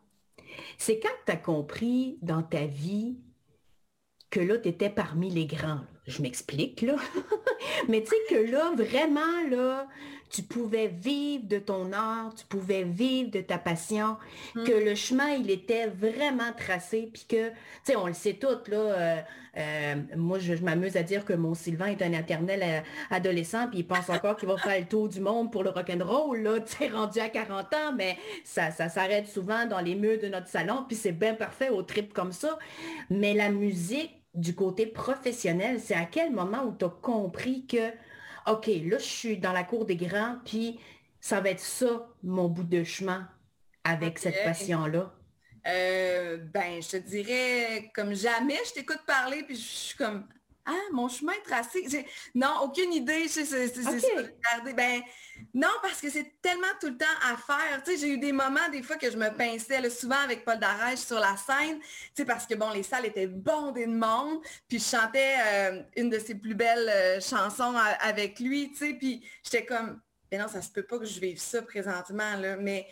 C'est 0.78 1.00
quand 1.00 1.08
tu 1.26 1.32
as 1.32 1.36
compris 1.36 2.18
dans 2.22 2.44
ta 2.44 2.66
vie 2.66 3.18
que 4.30 4.38
là, 4.38 4.56
tu 4.58 4.68
étais 4.68 4.90
parmi 4.90 5.30
les 5.30 5.46
grands. 5.46 5.80
Je 6.10 6.22
m'explique, 6.22 6.82
là. 6.82 6.96
Mais 7.88 8.02
tu 8.02 8.08
sais 8.08 8.16
que 8.28 8.50
là, 8.50 8.72
vraiment, 8.74 9.48
là, 9.48 9.86
tu 10.30 10.42
pouvais 10.42 10.86
vivre 10.86 11.46
de 11.46 11.58
ton 11.58 11.92
art, 11.92 12.32
tu 12.36 12.44
pouvais 12.46 12.84
vivre 12.84 13.30
de 13.30 13.40
ta 13.40 13.58
passion, 13.58 14.16
mm. 14.54 14.64
que 14.64 14.72
le 14.72 14.94
chemin, 14.94 15.30
il 15.30 15.50
était 15.50 15.88
vraiment 15.88 16.52
tracé, 16.56 17.10
puis 17.12 17.26
que, 17.28 17.48
tu 17.48 17.54
sais, 17.84 17.96
on 17.96 18.06
le 18.06 18.12
sait 18.12 18.34
toutes, 18.34 18.68
là, 18.68 18.76
euh, 18.76 19.20
euh, 19.56 19.94
moi, 20.16 20.38
je, 20.38 20.54
m'amuse 20.54 20.96
à 20.96 21.02
dire 21.02 21.24
que 21.24 21.32
mon 21.32 21.54
Sylvain 21.54 21.86
est 21.86 22.02
un 22.02 22.12
éternel 22.12 22.60
euh, 22.62 22.80
adolescent, 23.10 23.66
puis 23.68 23.80
il 23.80 23.86
pense 23.86 24.08
encore 24.08 24.36
qu'il 24.36 24.48
va 24.48 24.56
faire 24.56 24.78
le 24.78 24.86
tour 24.86 25.08
du 25.08 25.20
monde 25.20 25.50
pour 25.50 25.64
le 25.64 25.70
rock'n'roll, 25.70 26.40
là, 26.40 26.60
tu 26.60 26.76
sais, 26.76 26.88
rendu 26.88 27.18
à 27.18 27.28
40 27.28 27.74
ans, 27.74 27.92
mais 27.96 28.16
ça, 28.44 28.70
ça 28.70 28.88
s'arrête 28.88 29.26
souvent 29.26 29.66
dans 29.66 29.80
les 29.80 29.96
murs 29.96 30.20
de 30.20 30.28
notre 30.28 30.48
salon, 30.48 30.84
puis 30.86 30.96
c'est 30.96 31.12
bien 31.12 31.34
parfait 31.34 31.70
au 31.70 31.82
trip 31.82 32.12
comme 32.12 32.32
ça. 32.32 32.58
Mais 33.10 33.34
la 33.34 33.50
musique, 33.50 34.19
du 34.34 34.54
côté 34.54 34.86
professionnel, 34.86 35.80
c'est 35.80 35.94
à 35.94 36.04
quel 36.04 36.32
moment 36.32 36.64
où 36.64 36.74
tu 36.76 36.84
as 36.84 36.88
compris 36.88 37.66
que 37.66 37.90
OK, 38.46 38.66
là, 38.66 38.98
je 38.98 39.04
suis 39.04 39.38
dans 39.38 39.52
la 39.52 39.64
cour 39.64 39.84
des 39.84 39.96
grands, 39.96 40.36
puis 40.44 40.80
ça 41.20 41.40
va 41.40 41.50
être 41.50 41.60
ça, 41.60 42.08
mon 42.22 42.48
bout 42.48 42.64
de 42.64 42.84
chemin 42.84 43.28
avec 43.84 44.18
cette 44.18 44.42
passion-là? 44.44 45.12
Euh, 45.66 46.38
ben, 46.38 46.82
je 46.82 46.88
te 46.88 46.96
dirais, 46.96 47.90
comme 47.94 48.14
jamais, 48.14 48.58
je 48.66 48.72
t'écoute 48.72 49.00
parler, 49.06 49.42
puis 49.42 49.56
je 49.56 49.60
suis 49.60 49.96
comme, 49.96 50.26
ah, 50.66 50.72
mon 50.92 51.08
chemin 51.08 51.32
tracé. 51.44 52.06
Non, 52.34 52.60
aucune 52.62 52.92
idée. 52.92 53.28
C'est 53.28 53.44
Ben, 54.74 55.00
non, 55.54 55.68
parce 55.82 56.00
que 56.00 56.10
c'est 56.10 56.34
tellement 56.42 56.66
tout 56.80 56.88
le 56.88 56.96
temps 56.96 57.06
à 57.24 57.36
faire. 57.36 57.82
Tu 57.82 57.92
sais, 57.92 57.98
j'ai 57.98 58.12
eu 58.14 58.18
des 58.18 58.32
moments, 58.32 58.68
des 58.70 58.82
fois, 58.82 58.96
que 58.96 59.10
je 59.10 59.16
me 59.16 59.30
pinçais, 59.30 59.88
souvent 59.90 60.18
avec 60.18 60.44
Paul 60.44 60.58
Darèche 60.58 61.00
sur 61.00 61.18
la 61.18 61.36
scène, 61.36 61.80
tu 61.80 61.86
sais, 62.14 62.24
parce 62.24 62.46
que, 62.46 62.54
bon, 62.54 62.70
les 62.70 62.82
salles 62.82 63.06
étaient 63.06 63.26
bondées 63.26 63.86
de 63.86 63.94
monde, 63.94 64.40
puis 64.68 64.78
je 64.78 64.84
chantais 64.84 65.34
euh, 65.46 65.82
une 65.96 66.10
de 66.10 66.18
ses 66.18 66.34
plus 66.34 66.54
belles 66.54 66.88
euh, 66.88 67.20
chansons 67.20 67.74
avec 68.00 68.38
lui, 68.38 68.70
tu 68.72 68.76
sais, 68.78 68.94
puis 68.94 69.26
j'étais 69.42 69.64
comme, 69.64 70.00
mais 70.30 70.38
non, 70.38 70.48
ça 70.48 70.62
se 70.62 70.70
peut 70.70 70.84
pas 70.84 70.98
que 70.98 71.06
je 71.06 71.18
vive 71.20 71.38
ça 71.38 71.62
présentement, 71.62 72.36
là, 72.36 72.56
mais 72.56 72.86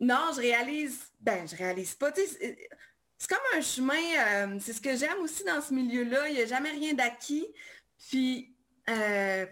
non, 0.00 0.30
je 0.34 0.40
réalise, 0.40 1.12
ben, 1.20 1.46
je 1.48 1.56
réalise 1.56 1.94
pas, 1.94 2.12
tu 2.12 2.26
sais, 2.26 2.68
c'est 3.18 3.28
comme 3.28 3.58
un 3.58 3.60
chemin, 3.60 3.94
euh, 3.94 4.58
c'est 4.60 4.72
ce 4.72 4.80
que 4.80 4.96
j'aime 4.96 5.18
aussi 5.22 5.44
dans 5.44 5.60
ce 5.60 5.74
milieu-là, 5.74 6.28
il 6.28 6.36
n'y 6.36 6.42
a 6.42 6.46
jamais 6.46 6.70
rien 6.70 6.94
d'acquis. 6.94 7.46
Puis, 8.08 8.54
euh, 8.88 9.44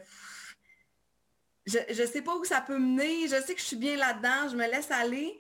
je 1.66 2.00
ne 2.00 2.06
sais 2.06 2.22
pas 2.22 2.36
où 2.36 2.44
ça 2.44 2.60
peut 2.60 2.78
mener, 2.78 3.26
je 3.26 3.42
sais 3.42 3.54
que 3.54 3.60
je 3.60 3.66
suis 3.66 3.76
bien 3.76 3.96
là-dedans, 3.96 4.48
je 4.50 4.56
me 4.56 4.70
laisse 4.70 4.90
aller. 4.92 5.36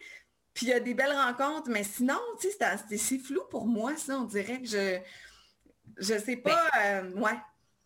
Puis 0.54 0.66
il 0.66 0.70
y 0.70 0.72
a 0.72 0.80
des 0.80 0.94
belles 0.94 1.12
rencontres, 1.12 1.70
mais 1.70 1.84
sinon, 1.84 2.18
tu 2.40 2.48
sais, 2.50 2.96
c'est 2.98 3.18
flou 3.18 3.42
pour 3.50 3.66
moi, 3.66 3.96
ça, 3.96 4.18
on 4.18 4.24
dirait 4.24 4.60
que 4.60 4.68
je 4.68 4.98
je 5.98 6.18
sais 6.18 6.36
pas, 6.36 6.68
euh, 6.84 7.12
ouais. 7.12 7.38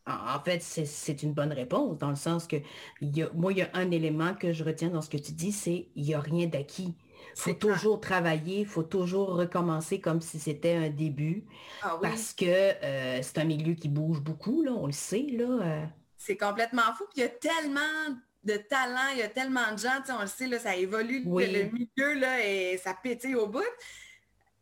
En 0.06 0.40
fait, 0.42 0.60
c'est 0.60 1.22
une 1.22 1.34
bonne 1.34 1.52
réponse, 1.52 1.98
dans 1.98 2.08
le 2.08 2.16
sens 2.16 2.46
que 2.46 2.56
y 3.00 3.22
a, 3.22 3.30
moi, 3.34 3.52
il 3.52 3.58
y 3.58 3.62
a 3.62 3.70
un 3.74 3.90
élément 3.90 4.34
que 4.34 4.52
je 4.52 4.64
retiens 4.64 4.88
dans 4.88 5.02
ce 5.02 5.10
que 5.10 5.18
tu 5.18 5.32
dis, 5.32 5.52
c'est 5.52 5.88
il 5.94 6.04
n'y 6.04 6.14
a 6.14 6.20
rien 6.20 6.46
d'acquis 6.46 6.96
faut 7.40 7.54
toujours 7.54 8.00
travailler, 8.00 8.60
il 8.60 8.66
faut 8.66 8.82
toujours 8.82 9.30
recommencer 9.30 10.00
comme 10.00 10.20
si 10.20 10.38
c'était 10.38 10.74
un 10.74 10.88
début. 10.88 11.44
Ah 11.82 11.98
parce 12.00 12.32
que 12.32 12.44
euh, 12.46 13.20
c'est 13.22 13.38
un 13.38 13.44
milieu 13.44 13.74
qui 13.74 13.88
bouge 13.88 14.20
beaucoup, 14.20 14.62
là, 14.62 14.72
on 14.72 14.86
le 14.86 14.92
sait. 14.92 15.26
Là, 15.30 15.44
euh. 15.44 15.84
C'est 16.16 16.36
complètement 16.36 16.94
fou. 16.96 17.04
il 17.16 17.20
y 17.20 17.24
a 17.24 17.28
tellement 17.28 17.80
de 18.44 18.56
talent, 18.56 19.08
il 19.12 19.18
y 19.18 19.22
a 19.22 19.28
tellement 19.28 19.72
de 19.72 19.78
gens, 19.78 20.00
on 20.10 20.22
le 20.22 20.26
sait, 20.26 20.46
là, 20.46 20.58
ça 20.58 20.76
évolue 20.76 21.24
le 21.24 21.70
milieu 21.70 22.18
là, 22.18 22.44
et 22.44 22.78
ça 22.78 22.94
pétille 22.94 23.34
au 23.34 23.46
bout. 23.46 23.62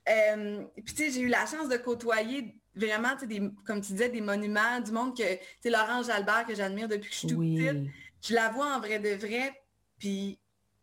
Euh, 0.08 0.64
puis 0.84 0.94
tu 0.94 1.04
sais, 1.04 1.10
j'ai 1.10 1.20
eu 1.20 1.28
la 1.28 1.46
chance 1.46 1.68
de 1.68 1.76
côtoyer 1.76 2.60
vraiment, 2.74 3.14
des, 3.26 3.42
comme 3.66 3.80
tu 3.80 3.92
disais, 3.92 4.08
des 4.08 4.20
monuments 4.20 4.80
du 4.80 4.92
monde 4.92 5.16
que, 5.16 5.36
tu 5.62 5.70
Laurence 5.70 6.06
Jalbert, 6.06 6.46
que 6.46 6.54
j'admire 6.54 6.88
depuis 6.88 7.08
que 7.08 7.14
je 7.14 7.18
suis 7.18 7.28
toute 7.28 7.38
petite. 7.38 7.90
Je 8.20 8.34
la 8.34 8.48
vois 8.50 8.74
en 8.74 8.80
vrai 8.80 8.98
de 8.98 9.10
vrai, 9.10 9.52
puis 9.98 10.38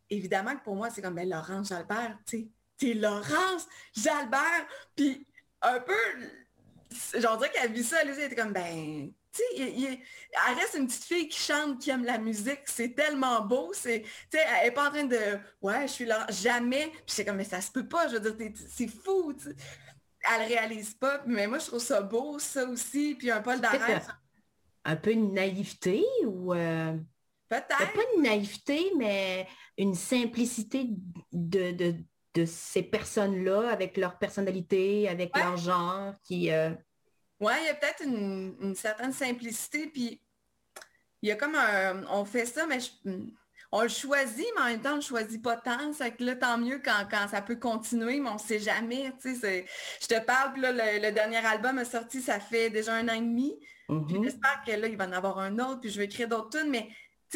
évidemment 0.10 0.56
que 0.56 0.64
pour 0.64 0.76
moi, 0.76 0.90
c'est 0.90 1.02
comme, 1.02 1.16
ben, 1.16 1.30
Laurence 1.30 1.70
Jalbert, 1.70 2.18
tu 2.26 2.50
sais, 2.80 2.94
Laurence 2.94 3.68
Jalbert, 3.96 4.68
puis 4.96 5.26
un 5.62 5.80
peu, 5.80 5.94
j'en 7.18 7.38
dirais 7.38 7.52
qu'elle 7.52 7.72
vu 7.72 7.84
ça, 7.84 8.02
elle 8.02 8.10
était 8.20 8.36
comme, 8.36 8.54
ben, 8.54 9.12
tu 9.32 9.42
sais, 9.42 10.00
elle 10.48 10.56
reste 10.56 10.76
une 10.76 10.88
petite 10.88 11.04
fille 11.04 11.28
qui 11.28 11.40
chante, 11.40 11.80
qui 11.80 11.90
aime 11.90 12.06
la 12.06 12.18
musique, 12.18 12.62
c'est 12.66 12.96
tellement 12.96 13.42
beau, 13.42 13.72
c'est, 13.74 14.02
tu 14.32 14.38
sais, 14.38 14.46
elle 14.62 14.68
est 14.68 14.72
pas 14.72 14.90
en 14.90 14.92
train 14.92 15.06
de, 15.06 15.40
ouais, 15.62 15.88
je 15.88 15.92
suis 15.94 16.06
là, 16.06 16.26
jamais, 16.30 16.90
puis 16.90 17.04
c'est 17.08 17.26
comme, 17.26 17.38
mais 17.38 17.44
ça 17.44 17.62
se 17.62 17.72
peut 17.72 17.88
pas, 17.88 18.08
je 18.08 18.18
veux 18.18 18.32
dire, 18.32 18.52
c'est 18.70 18.88
fou, 18.88 19.34
tu 19.34 19.46
sais. 19.46 19.56
Elle 20.28 20.48
réalise 20.48 20.96
pas, 20.96 21.22
mais 21.28 21.46
moi, 21.46 21.60
je 21.60 21.68
trouve 21.68 21.82
ça 21.82 22.02
beau, 22.02 22.40
ça 22.40 22.66
aussi, 22.66 23.14
puis 23.14 23.30
un 23.30 23.42
Paul 23.42 23.62
d'arrêt. 23.62 24.02
Un 24.84 24.96
peu 24.96 25.12
une 25.12 25.34
naïveté 25.34 26.04
ou... 26.26 26.54
Euh, 26.54 26.98
Peut-être. 27.50 27.94
Pas 27.94 28.02
une 28.16 28.24
naïveté, 28.24 28.92
mais 28.98 29.48
une 29.78 29.96
simplicité 29.96 30.88
de, 31.32 31.72
de, 31.72 32.46
ces 32.46 32.84
personnes-là 32.84 33.70
avec 33.70 33.96
leur 33.96 34.18
personnalité, 34.18 35.08
avec 35.08 35.38
leur 35.38 35.56
genre 35.56 36.14
qui... 36.24 36.52
Euh, 36.52 36.72
oui, 37.40 37.54
il 37.62 37.68
y 37.68 37.70
a 37.70 37.74
peut-être 37.76 38.04
une, 38.04 38.76
certaine 38.76 39.14
simplicité, 39.14 39.88
puis 39.88 40.22
il 41.22 41.30
y 41.30 41.32
a 41.32 41.36
comme 41.36 41.56
un... 41.56 42.06
On 42.10 42.26
fait 42.26 42.46
ça, 42.46 42.66
mais 42.66 42.80
on 43.72 43.82
le 43.82 43.90
choisit, 43.90 44.46
mais 44.56 44.62
en 44.62 44.66
même 44.66 44.82
temps, 44.82 44.94
on 44.94 44.98
ne 44.98 45.02
choisit 45.02 45.42
pas 45.42 45.58
tant. 45.58 45.92
C'est 45.94 46.12
que 46.12 46.24
là, 46.24 46.36
tant 46.36 46.58
mieux 46.58 46.82
quand, 46.84 47.28
ça 47.30 47.42
peut 47.42 47.58
continuer, 47.58 48.20
mais 48.20 48.30
on 48.30 48.36
ne 48.36 48.40
sait 48.40 48.60
jamais. 48.60 49.12
Je 49.24 50.08
te 50.08 50.20
parle, 50.26 50.54
puis 50.54 50.62
là, 50.62 50.72
le, 50.72 51.12
dernier 51.12 51.46
album 51.46 51.80
est 51.80 51.86
sorti, 51.86 52.22
ça 52.22 52.40
fait 52.40 52.70
déjà 52.70 52.96
un 52.96 53.10
an 53.10 53.14
et 53.14 53.20
demi. 53.20 53.54
Mm-hmm. 53.90 54.24
J'espère 54.24 54.64
que 54.66 54.72
là, 54.72 54.88
il 54.88 54.98
va 54.98 55.08
en 55.08 55.12
avoir 55.12 55.40
un 55.40 55.60
autre, 55.60 55.82
puis 55.82 55.90
je 55.90 56.00
vais 56.00 56.06
écrire 56.06 56.28
d'autres 56.28 56.58
tunes, 56.58 56.70
mais 56.70 56.90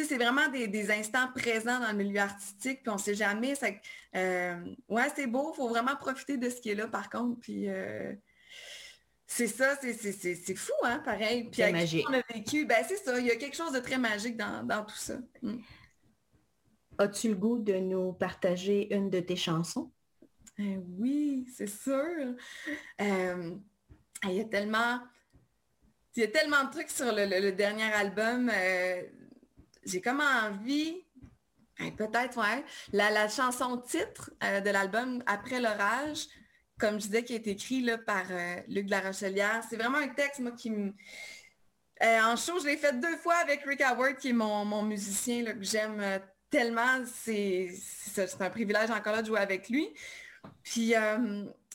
c'est 0.06 0.18
vraiment 0.18 0.48
des, 0.50 0.92
instants 0.92 1.30
présents 1.36 1.80
dans 1.80 1.92
le 1.92 1.98
milieu 1.98 2.20
artistique, 2.20 2.82
puis 2.82 2.90
on 2.90 2.96
ne 2.96 3.00
sait 3.00 3.16
jamais. 3.16 3.54
Euh, 4.16 4.76
ouais, 4.88 5.08
c'est 5.16 5.28
beau, 5.28 5.52
il 5.54 5.56
faut 5.56 5.70
vraiment 5.70 5.96
profiter 5.96 6.38
de 6.38 6.50
ce 6.50 6.62
qui 6.62 6.70
est 6.70 6.76
là, 6.76 6.88
par 6.88 7.10
contre. 7.10 7.40
Puis 7.40 7.70
euh, 7.70 8.14
c'est 9.26 9.48
ça, 9.48 9.76
c'est 9.82 10.56
fou, 10.56 10.74
hein, 10.84 11.00
pareil. 11.00 11.50
Puis 11.52 11.62
magique. 11.72 12.06
on 12.10 12.14
a 12.14 12.22
vécu, 12.34 12.66
ben 12.66 12.84
c'est 12.88 12.98
ça, 12.98 13.20
il 13.20 13.26
y 13.26 13.32
a 13.32 13.36
quelque 13.36 13.56
chose 13.56 13.74
de 13.74 13.80
très 13.80 13.98
magique 13.98 14.38
dans, 14.38 14.86
tout 14.86 14.98
ça. 14.98 15.18
Mm. 15.42 15.58
As-tu 16.98 17.30
le 17.30 17.36
goût 17.36 17.60
de 17.60 17.76
nous 17.76 18.14
partager 18.14 18.94
une 18.94 19.10
de 19.10 19.20
tes 19.20 19.38
chansons? 19.38 19.92
Euh, 20.60 20.78
oui, 20.98 21.48
c'est 21.56 21.70
sûr. 21.70 22.36
il 23.00 24.32
y 24.32 24.40
a 24.40 24.46
tellement. 24.46 25.00
Il 26.16 26.24
y 26.24 26.26
a 26.26 26.28
tellement 26.28 26.66
de 26.66 26.72
trucs 26.72 26.90
sur 26.90 27.14
le, 27.14 27.52
dernier 27.52 27.94
album 27.94 28.52
j'ai 29.86 30.02
comme 30.02 30.22
envie, 30.22 31.06
ben, 31.80 31.96
peut-être, 31.96 32.38
ouais, 32.38 32.64
la, 32.92 33.28
chanson 33.30 33.78
titre 33.78 34.32
euh, 34.44 34.60
de 34.60 34.70
l'album 34.70 35.24
Après 35.26 35.60
l'orage, 35.60 36.28
comme 36.78 37.00
je 37.00 37.08
disais, 37.08 37.24
qui 37.24 37.36
est 37.36 37.48
écrit 37.48 37.82
là, 37.82 37.98
par 37.98 38.26
euh, 38.30 38.56
Luc 38.68 38.90
Larochelière. 38.90 39.64
C'est 39.70 39.78
vraiment 39.78 39.98
un 39.98 40.10
texte, 40.10 40.40
moi, 40.40 40.52
qui 40.52 40.72
me... 40.72 40.94
Euh, 42.02 42.22
en 42.22 42.36
show, 42.36 42.60
je 42.60 42.66
l'ai 42.66 42.78
fait 42.78 42.98
deux 43.00 43.18
fois 43.18 43.36
avec 43.36 43.64
Rick 43.66 43.82
Howard, 43.82 44.18
qui 44.18 44.30
est 44.30 44.34
mon, 44.34 44.84
musicien 44.84 45.44
là, 45.44 45.54
que 45.54 45.64
j'aime 45.64 46.02
tellement. 46.50 47.04
C'est 47.06 47.74
un 48.40 48.50
privilège 48.50 48.90
encore 48.90 49.14
là 49.14 49.22
de 49.22 49.28
jouer 49.28 49.40
avec 49.40 49.68
lui. 49.68 49.90
Puis 50.64 50.94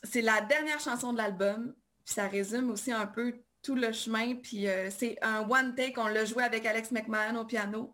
c'est 0.03 0.23
la 0.23 0.41
dernière 0.41 0.81
chanson 0.81 1.13
de 1.13 1.19
l'album. 1.19 1.75
Puis 2.07 2.15
ça 2.15 2.27
résume 2.27 2.71
aussi 2.71 2.91
un 2.91 3.07
peu 3.07 3.35
tout 3.65 3.75
le 3.75 3.91
chemin. 3.93 4.37
Puis 4.37 4.69
euh, 4.69 4.89
c'est 4.91 5.17
un 5.23 5.41
one 5.49 5.75
take. 5.75 5.95
On 5.97 6.07
l'a 6.07 6.25
joué 6.25 6.45
avec 6.45 6.65
Alex 6.67 6.93
McMahon 6.93 7.41
au 7.41 7.45
piano. 7.45 7.93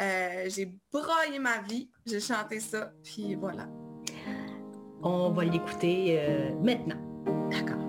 Euh, 0.00 0.44
j'ai 0.48 0.72
broyé 0.92 1.38
ma 1.38 1.60
vie. 1.62 1.90
J'ai 2.06 2.20
chanté 2.20 2.60
ça. 2.60 2.92
Puis 3.04 3.34
voilà. 3.34 3.68
On 5.02 5.30
va 5.30 5.44
l'écouter 5.44 6.18
euh, 6.18 6.54
maintenant. 6.62 7.00
D'accord. 7.50 7.87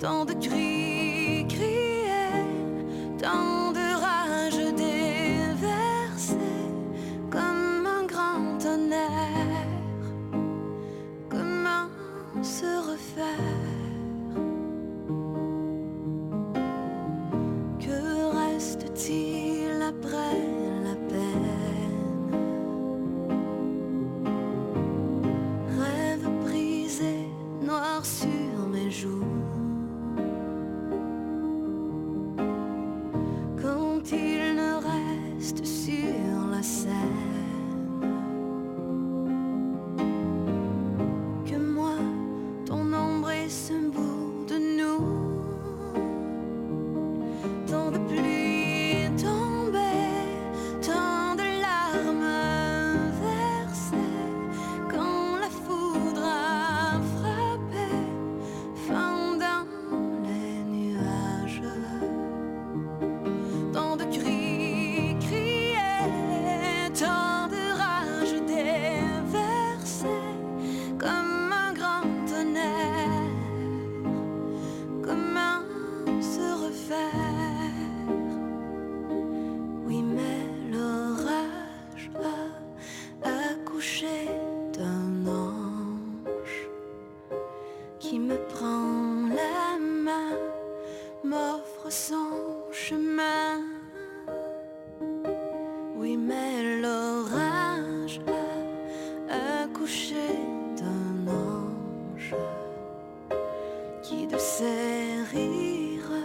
Tant 0.00 0.24
de 0.24 0.32
cris 0.32 1.44
criés, 1.46 2.46
tant 3.18 3.59
qui 104.10 104.26
de 104.26 104.38
ses 104.38 105.22
rires 105.32 106.18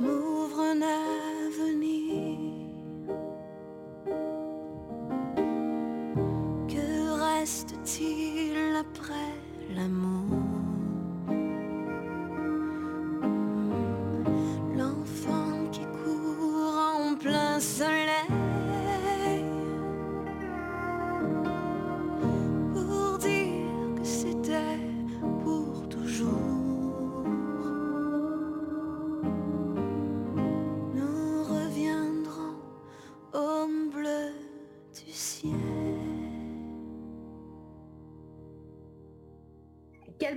m'ouvre 0.00 0.60
un 0.60 0.80
avenir. 0.80 2.38
Que 6.72 6.88
reste-t-il 7.26 8.76
après 8.76 9.39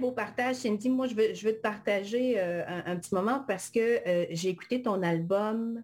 beau 0.04 0.12
partage, 0.12 0.56
Cindy. 0.58 0.90
Moi, 0.90 1.08
je 1.08 1.16
veux, 1.16 1.34
je 1.34 1.48
veux 1.48 1.54
te 1.56 1.62
partager 1.62 2.40
euh, 2.40 2.64
un, 2.68 2.92
un 2.92 2.96
petit 2.98 3.16
moment 3.16 3.44
parce 3.48 3.70
que 3.70 3.80
euh, 4.08 4.26
j'ai 4.32 4.50
écouté 4.50 4.82
ton 4.82 5.02
album 5.02 5.82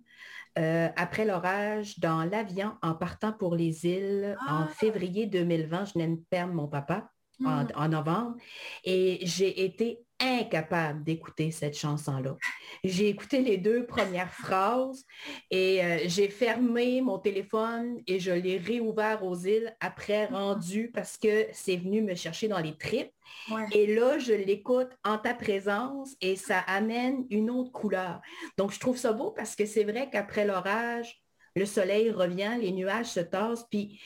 euh, 0.57 0.89
Après 0.97 1.25
l'orage 1.25 1.99
dans 1.99 2.23
l'avion 2.25 2.73
en 2.81 2.93
partant 2.95 3.31
pour 3.31 3.55
les 3.55 3.85
îles 3.85 4.35
en 4.47 4.63
Ah. 4.65 4.67
février 4.67 5.25
2020. 5.25 5.85
Je 5.85 5.99
de 5.99 6.19
perdre 6.29 6.53
mon 6.53 6.67
papa 6.67 7.09
en, 7.45 7.63
Mhm. 7.63 7.67
en 7.75 7.87
novembre 7.87 8.35
et 8.83 9.19
j'ai 9.23 9.63
été 9.63 10.03
incapable 10.19 11.03
d'écouter 11.03 11.51
cette 11.51 11.77
chanson-là. 11.77 12.35
J'ai 12.83 13.09
écouté 13.09 13.41
les 13.41 13.57
deux 13.57 13.85
premières 13.85 14.33
phrases 14.33 15.05
et 15.49 15.83
euh, 15.83 15.99
j'ai 16.05 16.29
fermé 16.29 17.01
mon 17.01 17.19
téléphone 17.19 18.01
et 18.07 18.19
je 18.19 18.31
l'ai 18.31 18.57
réouvert 18.57 19.23
aux 19.23 19.35
îles 19.35 19.75
après 19.79 20.25
rendu 20.25 20.91
parce 20.93 21.17
que 21.17 21.47
c'est 21.53 21.77
venu 21.77 22.01
me 22.01 22.15
chercher 22.15 22.47
dans 22.47 22.59
les 22.59 22.77
tripes. 22.77 23.11
Ouais. 23.51 23.65
Et 23.71 23.95
là, 23.95 24.19
je 24.19 24.33
l'écoute 24.33 24.89
en 25.03 25.17
ta 25.17 25.33
présence 25.33 26.15
et 26.21 26.35
ça 26.35 26.59
amène 26.59 27.25
une 27.29 27.49
autre 27.49 27.71
couleur. 27.71 28.21
Donc, 28.57 28.71
je 28.71 28.79
trouve 28.79 28.97
ça 28.97 29.13
beau 29.13 29.31
parce 29.31 29.55
que 29.55 29.65
c'est 29.65 29.83
vrai 29.83 30.09
qu'après 30.11 30.45
l'orage, 30.45 31.21
le 31.55 31.65
soleil 31.65 32.11
revient, 32.11 32.57
les 32.59 32.71
nuages 32.71 33.07
se 33.07 33.19
tassent, 33.19 33.65
puis 33.69 34.01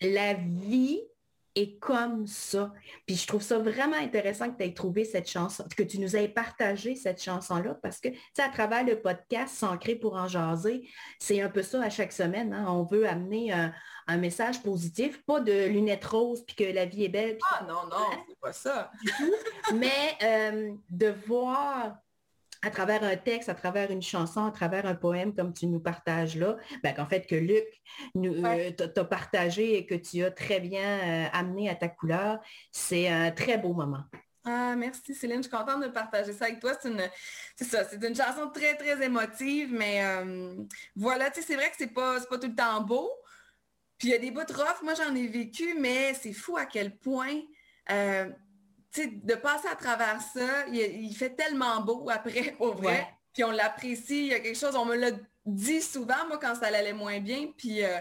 la 0.00 0.34
vie 0.34 1.00
est 1.54 1.78
comme 1.78 2.26
ça. 2.26 2.72
Puis 3.06 3.16
je 3.16 3.26
trouve 3.26 3.42
ça 3.42 3.58
vraiment 3.58 3.96
intéressant 3.96 4.50
que 4.50 4.56
tu 4.58 4.64
aies 4.64 4.74
trouvé 4.74 5.04
cette 5.04 5.28
chanson, 5.28 5.64
que 5.76 5.82
tu 5.82 5.98
nous 5.98 6.16
aies 6.16 6.28
partagé 6.28 6.94
cette 6.96 7.22
chanson-là, 7.22 7.74
parce 7.82 7.98
que, 8.00 8.08
tu 8.08 8.18
sais, 8.34 8.42
à 8.42 8.48
travers 8.48 8.84
le 8.84 9.00
podcast 9.00 9.54
S'ancrer 9.54 9.96
pour 9.96 10.14
en 10.14 10.28
jaser, 10.28 10.88
c'est 11.18 11.40
un 11.40 11.48
peu 11.48 11.62
ça 11.62 11.82
à 11.82 11.90
chaque 11.90 12.12
semaine. 12.12 12.52
hein. 12.52 12.66
On 12.68 12.84
veut 12.84 13.08
amener 13.08 13.52
un, 13.52 13.72
un 14.06 14.16
message 14.16 14.62
positif, 14.62 15.22
pas 15.24 15.40
de 15.40 15.66
lunettes 15.66 16.04
roses, 16.04 16.44
puis 16.44 16.56
que 16.56 16.64
la 16.72 16.84
vie 16.86 17.04
est 17.04 17.08
belle, 17.08 17.38
Ah 17.52 17.64
non, 17.68 17.86
non, 17.90 18.06
c'est 18.28 18.38
pas 18.40 18.52
ça. 18.52 18.90
mais 19.74 20.16
euh, 20.22 20.72
de 20.90 21.14
voir 21.26 21.96
à 22.62 22.70
travers 22.70 23.02
un 23.02 23.16
texte, 23.16 23.48
à 23.48 23.54
travers 23.54 23.90
une 23.90 24.02
chanson, 24.02 24.44
à 24.44 24.50
travers 24.50 24.86
un 24.86 24.94
poème 24.94 25.34
comme 25.34 25.52
tu 25.54 25.66
nous 25.66 25.80
partages 25.80 26.36
là, 26.36 26.56
ben, 26.82 26.94
qu'en 26.94 27.06
fait 27.06 27.26
que 27.26 27.34
Luc 27.34 27.64
nous 28.14 28.34
euh, 28.34 28.42
Ouais. 28.42 28.74
t'a 28.74 28.88
t'a 28.88 29.04
partagé 29.04 29.76
et 29.78 29.86
que 29.86 29.94
tu 29.94 30.22
as 30.24 30.30
très 30.30 30.60
bien 30.60 30.82
euh, 31.00 31.28
amené 31.32 31.68
à 31.70 31.74
ta 31.74 31.88
couleur, 31.88 32.38
c'est 32.70 33.08
un 33.08 33.30
très 33.30 33.56
beau 33.58 33.72
moment. 33.72 34.04
Ah, 34.44 34.74
merci 34.74 35.14
Céline, 35.14 35.42
je 35.42 35.48
suis 35.48 35.50
contente 35.50 35.82
de 35.82 35.88
partager 35.88 36.32
ça 36.32 36.46
avec 36.46 36.60
toi. 36.60 36.72
C'est 36.80 36.88
une, 36.88 37.02
c'est 37.56 37.64
ça, 37.66 37.84
c'est 37.84 38.02
une 38.02 38.14
chanson 38.16 38.48
très, 38.50 38.74
très 38.76 39.02
émotive, 39.04 39.70
mais 39.72 40.02
euh, 40.02 40.54
voilà, 40.96 41.30
tu 41.30 41.40
sais, 41.40 41.46
c'est 41.46 41.56
vrai 41.56 41.68
que 41.70 41.76
c'est 41.78 41.92
pas, 41.92 42.18
c'est 42.20 42.28
pas 42.28 42.38
tout 42.38 42.48
le 42.48 42.54
temps 42.54 42.80
beau. 42.80 43.10
Puis 43.98 44.08
il 44.08 44.12
y 44.12 44.14
a 44.14 44.18
des 44.18 44.30
bouts 44.30 44.44
de 44.44 44.52
rough, 44.54 44.82
moi 44.82 44.94
j'en 44.94 45.14
ai 45.14 45.26
vécu, 45.26 45.74
mais 45.78 46.14
c'est 46.14 46.32
fou 46.32 46.56
à 46.56 46.64
quel 46.64 46.96
point, 46.96 47.40
euh, 47.90 48.30
de 48.96 49.34
passer 49.34 49.68
à 49.68 49.76
travers 49.76 50.20
ça, 50.20 50.66
il, 50.68 50.76
il 50.76 51.14
fait 51.14 51.30
tellement 51.30 51.80
beau 51.80 52.08
après, 52.10 52.52
pour 52.58 52.74
vrai. 52.74 52.86
Ouais. 52.86 53.06
Puis 53.32 53.44
on 53.44 53.50
l'apprécie, 53.50 54.26
il 54.26 54.26
y 54.26 54.34
a 54.34 54.40
quelque 54.40 54.58
chose, 54.58 54.74
on 54.74 54.84
me 54.84 54.96
l'a 54.96 55.12
dit 55.46 55.80
souvent, 55.80 56.26
moi, 56.28 56.38
quand 56.38 56.54
ça 56.54 56.66
allait 56.66 56.92
moins 56.92 57.20
bien, 57.20 57.48
puis 57.56 57.84
euh, 57.84 57.98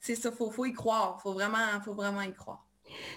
c'est 0.00 0.14
ça, 0.14 0.30
faut, 0.30 0.50
faut 0.50 0.64
y 0.64 0.72
croire, 0.72 1.20
faut 1.20 1.32
vraiment, 1.32 1.80
faut 1.84 1.94
vraiment 1.94 2.22
y 2.22 2.32
croire. 2.32 2.64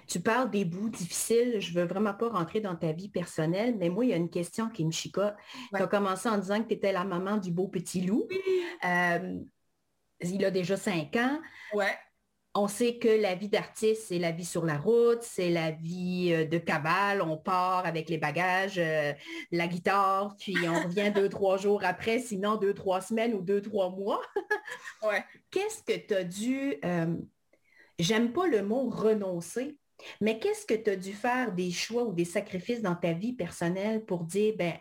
Tu 0.07 0.19
parles 0.19 0.49
des 0.49 0.65
bouts 0.65 0.89
difficiles, 0.89 1.59
je 1.59 1.73
veux 1.73 1.85
vraiment 1.85 2.13
pas 2.13 2.29
rentrer 2.29 2.59
dans 2.59 2.75
ta 2.75 2.91
vie 2.91 3.09
personnelle, 3.09 3.77
mais 3.77 3.89
moi, 3.89 4.03
il 4.03 4.09
y 4.09 4.13
a 4.13 4.17
une 4.17 4.29
question 4.29 4.69
qui 4.69 4.83
me 4.83 4.91
chicote. 4.91 5.33
Ouais. 5.71 5.79
Tu 5.79 5.83
as 5.83 5.87
commencé 5.87 6.27
en 6.27 6.37
disant 6.37 6.61
que 6.61 6.67
tu 6.67 6.73
étais 6.73 6.91
la 6.91 7.05
maman 7.05 7.37
du 7.37 7.51
beau 7.51 7.67
petit 7.67 8.01
loup. 8.01 8.27
Euh, 8.83 9.39
il 10.21 10.43
a 10.43 10.51
déjà 10.51 10.75
cinq 10.75 11.15
ans. 11.15 11.39
Ouais. 11.73 11.97
On 12.53 12.67
sait 12.67 12.97
que 12.97 13.07
la 13.07 13.33
vie 13.33 13.47
d'artiste, 13.47 14.07
c'est 14.07 14.19
la 14.19 14.31
vie 14.31 14.43
sur 14.43 14.65
la 14.65 14.77
route, 14.77 15.21
c'est 15.21 15.49
la 15.49 15.71
vie 15.71 16.33
euh, 16.33 16.45
de 16.45 16.57
cavale. 16.57 17.21
On 17.21 17.37
part 17.37 17.85
avec 17.85 18.09
les 18.09 18.17
bagages, 18.17 18.77
euh, 18.77 19.13
la 19.51 19.67
guitare, 19.67 20.35
puis 20.37 20.57
on 20.67 20.83
revient 20.83 21.13
deux, 21.15 21.29
trois 21.29 21.55
jours 21.55 21.81
après, 21.85 22.19
sinon 22.19 22.57
deux, 22.57 22.73
trois 22.73 22.99
semaines 22.99 23.33
ou 23.33 23.41
deux, 23.41 23.61
trois 23.61 23.89
mois. 23.89 24.21
Ouais. 25.03 25.23
Qu'est-ce 25.49 25.81
que 25.81 25.97
tu 25.97 26.13
as 26.13 26.23
dû, 26.23 26.75
euh, 26.85 27.15
j'aime 27.97 28.31
pas 28.33 28.45
le 28.45 28.61
mot 28.61 28.87
renoncer, 28.89 29.79
mais 30.21 30.37
qu'est-ce 30.39 30.65
que 30.65 30.75
tu 30.75 30.91
as 30.91 30.95
dû 30.95 31.13
faire 31.13 31.53
des 31.53 31.71
choix 31.71 32.03
ou 32.03 32.13
des 32.13 32.25
sacrifices 32.25 32.81
dans 32.81 32.95
ta 32.95 33.13
vie 33.13 33.33
personnelle 33.33 34.05
pour 34.05 34.23
dire, 34.25 34.53
ben, 34.57 34.73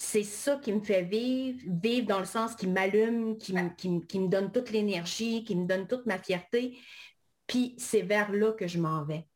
c'est 0.00 0.24
ça 0.24 0.56
qui 0.56 0.72
me 0.72 0.80
fait 0.82 1.02
vivre, 1.04 1.60
vivre 1.66 2.06
dans 2.08 2.18
le 2.20 2.24
sens 2.26 2.56
qui 2.56 2.66
m'allume, 2.68 3.38
qui, 3.38 3.52
me- 3.54 4.28
donne 4.28 4.50
toute 4.52 4.70
l'énergie, 4.72 5.44
qui 5.44 5.56
me 5.56 5.66
donne 5.66 5.86
toute 5.86 6.06
ma 6.06 6.18
fierté. 6.18 6.78
Puis 7.48 7.76
c'est 7.78 8.02
vers 8.02 8.32
là 8.32 8.52
que 8.54 8.68
je 8.68 8.80
m'en 8.80 9.04
vais. 9.04 9.26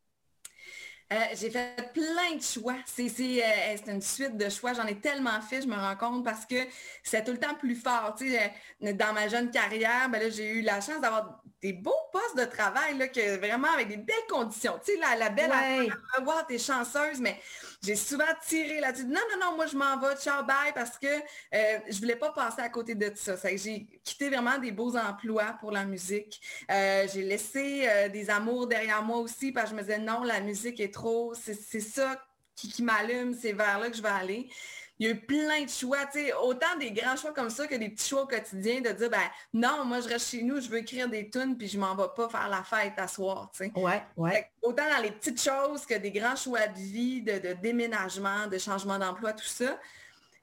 Euh, 1.13 1.17
j'ai 1.35 1.51
fait 1.51 1.91
plein 1.93 2.35
de 2.35 2.41
choix. 2.41 2.75
C'est 2.85 3.09
c'est, 3.09 3.43
euh, 3.43 3.77
c'est 3.77 3.91
une 3.91 4.01
suite 4.01 4.37
de 4.37 4.49
choix. 4.49 4.73
J'en 4.73 4.87
ai 4.87 4.99
tellement 4.99 5.39
fait, 5.41 5.61
je 5.61 5.67
me 5.67 5.75
rends 5.75 5.95
compte, 5.95 6.25
parce 6.25 6.45
que 6.45 6.55
c'est 7.03 7.23
tout 7.23 7.31
le 7.31 7.37
temps 7.39 7.53
plus 7.55 7.75
fort. 7.75 8.15
Tu 8.17 8.31
sais, 8.31 8.51
euh, 8.83 8.93
dans 8.93 9.13
ma 9.13 9.27
jeune 9.27 9.51
carrière, 9.51 10.09
ben 10.09 10.19
là, 10.19 10.29
j'ai 10.29 10.49
eu 10.49 10.61
la 10.61 10.81
chance 10.81 10.99
d'avoir 11.01 11.41
des 11.61 11.73
beaux 11.73 11.91
postes 12.11 12.37
de 12.37 12.45
travail, 12.45 12.97
là, 12.97 13.07
que 13.07 13.37
vraiment 13.37 13.71
avec 13.73 13.87
des 13.87 13.97
belles 13.97 14.15
conditions. 14.29 14.79
Tu 14.83 14.93
sais, 14.93 14.99
la, 14.99 15.15
la 15.15 15.29
belle 15.29 15.49
Ouais. 15.51 15.89
à 16.17 16.21
voir, 16.21 16.45
t'es 16.47 16.57
chanceuse, 16.57 17.19
mais 17.19 17.39
j'ai 17.83 17.95
souvent 17.95 18.25
tiré 18.47 18.79
là-dessus. 18.79 19.05
Non, 19.05 19.21
non, 19.31 19.45
non, 19.51 19.55
moi, 19.55 19.65
je 19.67 19.77
m'en 19.77 19.97
vais, 19.99 20.15
ciao, 20.15 20.43
bye, 20.43 20.73
parce 20.73 20.97
que 20.97 21.07
euh, 21.07 21.79
je 21.89 21.97
voulais 21.99 22.15
pas 22.15 22.31
passer 22.31 22.61
à 22.61 22.69
côté 22.69 22.95
de 22.95 23.11
ça. 23.15 23.37
Ça 23.37 23.49
que 23.51 23.57
J'ai 23.57 23.85
quitté 24.03 24.29
vraiment 24.29 24.57
des 24.57 24.71
beaux 24.71 24.95
emplois 24.97 25.55
pour 25.59 25.71
la 25.71 25.85
musique. 25.85 26.41
Euh, 26.71 27.07
j'ai 27.13 27.21
laissé 27.21 27.87
euh, 27.87 28.09
des 28.09 28.29
amours 28.29 28.67
derrière 28.67 29.01
moi 29.03 29.17
aussi, 29.17 29.51
parce 29.51 29.69
que 29.69 29.71
je 29.71 29.75
me 29.75 29.81
disais, 29.87 29.99
non, 29.99 30.23
la 30.23 30.41
musique 30.41 30.79
est 30.79 30.93
c'est 31.33 31.79
ça 31.79 32.21
qui, 32.55 32.69
qui 32.69 32.83
m'allume, 32.83 33.33
c'est 33.33 33.53
vers 33.53 33.79
là 33.79 33.89
que 33.89 33.97
je 33.97 34.01
vais 34.01 34.09
aller. 34.09 34.49
Il 34.97 35.07
y 35.07 35.09
a 35.09 35.13
eu 35.13 35.19
plein 35.19 35.63
de 35.65 35.69
choix, 35.69 36.05
tu 36.05 36.19
sais, 36.19 36.33
autant 36.33 36.77
des 36.79 36.91
grands 36.91 37.17
choix 37.17 37.33
comme 37.33 37.49
ça 37.49 37.67
que 37.67 37.75
des 37.75 37.89
petits 37.89 38.07
choix 38.07 38.21
au 38.21 38.27
quotidien 38.27 38.79
de 38.79 38.91
dire, 38.91 39.09
ben 39.09 39.27
non, 39.53 39.83
moi 39.83 39.99
je 39.99 40.07
reste 40.07 40.29
chez 40.29 40.41
nous, 40.41 40.61
je 40.61 40.69
veux 40.69 40.77
écrire 40.77 41.09
des 41.09 41.29
tunes, 41.29 41.57
puis 41.57 41.67
je 41.67 41.77
m'en 41.77 41.95
vais 41.95 42.07
pas 42.15 42.29
faire 42.29 42.47
la 42.47 42.63
fête 42.63 42.93
à 42.95 43.07
soir, 43.09 43.51
tu 43.51 43.65
sais. 43.65 43.71
Ouais, 43.75 44.01
ouais. 44.15 44.49
Autant 44.61 44.89
dans 44.89 45.01
les 45.01 45.11
petites 45.11 45.41
choses 45.41 45.85
que 45.85 45.95
des 45.95 46.11
grands 46.11 46.37
choix 46.37 46.65
de 46.67 46.79
vie, 46.79 47.21
de, 47.21 47.39
de 47.39 47.53
déménagement, 47.53 48.47
de 48.47 48.57
changement 48.57 48.97
d'emploi, 48.97 49.33
tout 49.33 49.43
ça. 49.43 49.77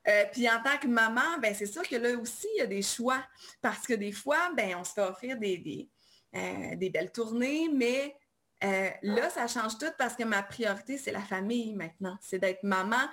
Euh, 0.08 0.24
puis 0.32 0.48
en 0.50 0.60
tant 0.62 0.76
que 0.78 0.88
maman, 0.88 1.38
ben 1.40 1.54
c'est 1.54 1.66
sûr 1.66 1.86
que 1.88 1.96
là 1.96 2.16
aussi, 2.18 2.48
il 2.56 2.58
y 2.58 2.62
a 2.62 2.66
des 2.66 2.82
choix. 2.82 3.22
Parce 3.60 3.86
que 3.86 3.94
des 3.94 4.12
fois, 4.12 4.50
ben, 4.56 4.76
on 4.78 4.84
se 4.84 4.92
fait 4.92 5.02
offrir 5.02 5.38
des, 5.38 5.58
des, 5.58 5.88
euh, 6.34 6.76
des 6.76 6.90
belles 6.90 7.12
tournées, 7.12 7.70
mais 7.72 8.16
euh, 8.64 8.90
là, 9.02 9.30
ça 9.30 9.46
change 9.46 9.78
tout 9.78 9.92
parce 9.98 10.14
que 10.14 10.24
ma 10.24 10.42
priorité, 10.42 10.98
c'est 10.98 11.12
la 11.12 11.20
famille 11.20 11.74
maintenant. 11.74 12.16
C'est 12.20 12.38
d'être 12.38 12.62
maman. 12.62 13.08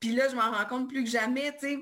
Puis, 0.00 0.14
là, 0.14 0.28
je 0.28 0.36
m'en 0.36 0.50
rends 0.50 0.66
compte 0.66 0.88
plus 0.88 1.04
que 1.04 1.10
jamais, 1.10 1.52
tu 1.52 1.68
sais 1.68 1.78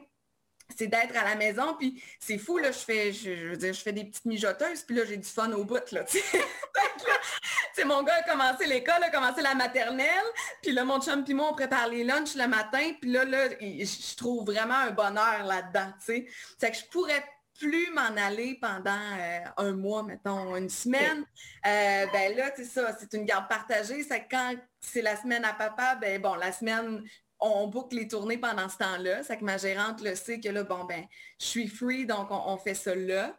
c'est 0.77 0.87
d'être 0.87 1.16
à 1.16 1.25
la 1.25 1.35
maison, 1.35 1.75
puis 1.79 2.03
c'est 2.18 2.38
fou, 2.38 2.59
là, 2.59 2.70
je 2.70 2.79
fais, 2.79 3.12
je, 3.12 3.51
veux 3.51 3.57
dire, 3.57 3.73
je 3.73 3.81
fais 3.81 3.92
des 3.92 4.05
petites 4.05 4.25
mijoteuses, 4.25 4.83
puis 4.83 4.96
là, 4.96 5.05
j'ai 5.05 5.16
du 5.16 5.29
fun 5.29 5.51
au 5.53 5.64
bout, 5.64 5.90
là, 5.90 6.05
mon 7.87 8.03
gars 8.03 8.14
a 8.14 8.23
commencé 8.31 8.66
l'école, 8.66 9.03
a 9.03 9.11
commencé 9.11 9.40
la 9.42 9.55
maternelle, 9.55 10.25
puis 10.62 10.73
là, 10.73 10.85
mon 10.85 11.01
chum 11.01 11.25
puis 11.25 11.35
moi, 11.35 11.49
on 11.51 11.55
prépare 11.55 11.88
les 11.88 12.05
lunchs 12.05 12.35
le 12.35 12.46
matin, 12.46 12.92
puis 13.01 13.11
là, 13.11 13.25
là, 13.25 13.49
je 13.61 14.16
trouve 14.16 14.44
vraiment 14.44 14.75
un 14.75 14.90
bonheur 14.90 15.44
là-dedans, 15.44 15.92
tu 15.99 16.05
sais. 16.05 16.27
C'est 16.59 16.70
que 16.70 16.77
je 16.77 16.85
pourrais 16.87 17.25
plus 17.61 17.90
m'en 17.92 18.16
aller 18.16 18.59
pendant 18.61 18.90
euh, 18.90 19.40
un 19.59 19.73
mois, 19.73 20.03
mettons, 20.03 20.57
une 20.57 20.70
semaine. 20.70 21.25
Euh, 21.66 22.07
ben 22.12 22.35
là, 22.37 22.51
c'est 22.57 22.64
ça, 22.64 22.96
c'est 22.99 23.12
une 23.12 23.27
garde 23.27 23.49
partagée, 23.49 24.03
c'est 24.03 24.23
que 24.23 24.31
quand 24.31 24.55
c'est 24.81 25.03
la 25.03 25.14
semaine 25.14 25.44
à 25.44 25.53
papa, 25.53 25.94
ben 25.96 26.20
bon, 26.20 26.35
la 26.35 26.53
semaine, 26.53 27.05
on 27.38 27.68
boucle 27.68 27.96
les 27.96 28.09
tournées 28.09 28.38
pendant 28.38 28.68
ce 28.68 28.79
temps-là. 28.79 29.23
C'est 29.23 29.37
que 29.37 29.44
ma 29.44 29.59
gérante 29.59 30.01
le 30.01 30.14
sait 30.14 30.40
que 30.40 30.49
là, 30.49 30.64
bon, 30.64 30.85
ben, 30.85 31.05
je 31.38 31.46
suis 31.46 31.68
free, 31.68 32.07
donc 32.07 32.29
on, 32.31 32.57
fait 32.57 32.75
ça 32.75 32.94
là. 32.94 33.38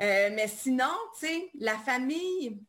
Euh, 0.00 0.30
mais 0.34 0.46
sinon, 0.46 0.92
tu 1.18 1.26
sais, 1.26 1.50
la 1.58 1.78
famille, 1.78 2.60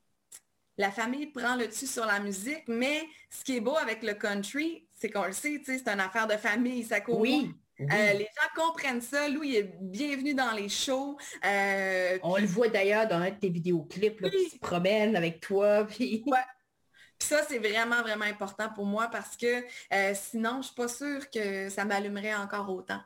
la 0.77 0.91
famille 0.91 1.27
prend 1.27 1.55
le 1.55 1.67
dessus 1.67 1.87
sur 1.87 2.05
la 2.05 2.21
musique, 2.21 2.63
mais 2.67 3.03
ce 3.29 3.43
qui 3.43 3.57
est 3.57 3.61
beau 3.61 3.75
avec 3.75 4.01
le 4.01 4.13
country, 4.13 4.87
c'est 4.93 5.09
qu'on 5.09 5.25
le 5.25 5.33
sait, 5.33 5.59
tu 5.59 5.65
sais, 5.65 5.81
c'est 5.83 5.89
une 5.89 5.99
affaire 5.99 6.27
de 6.27 6.37
famille, 6.37 6.85
ça 6.85 7.01
court. 7.01 7.19
Oui. 7.19 7.53
Euh, 7.81 8.13
les 8.13 8.25
gens 8.25 8.63
comprennent 8.63 9.01
ça. 9.01 9.27
Louis 9.27 9.55
est 9.55 9.75
bienvenu 9.81 10.33
dans 10.33 10.51
les 10.51 10.69
shows. 10.69 11.17
Euh, 11.45 12.17
on 12.23 12.37
le 12.37 12.45
voit 12.45 12.69
d'ailleurs 12.69 13.07
dans 13.07 13.17
un 13.17 13.31
de 13.31 13.35
tes 13.35 13.49
vidéoclips, 13.49 14.21
là, 14.21 14.29
qui 14.29 14.49
se 14.49 14.59
promène 14.59 15.15
avec 15.15 15.39
toi. 15.39 15.85
Puis... 15.89 16.23
Puis 17.17 17.29
ça, 17.29 17.43
c'est 17.47 17.59
vraiment, 17.59 18.01
vraiment 18.01 18.25
important 18.25 18.67
pour 18.75 18.85
moi 18.85 19.07
parce 19.09 19.37
que 19.37 19.63
euh, 19.93 20.13
sinon, 20.13 20.51
je 20.53 20.57
ne 20.57 20.63
suis 20.63 20.75
pas 20.75 20.87
sûre 20.89 21.29
que 21.29 21.69
ça 21.69 21.85
m'allumerait 21.85 22.35
encore 22.35 22.69
autant. 22.69 22.99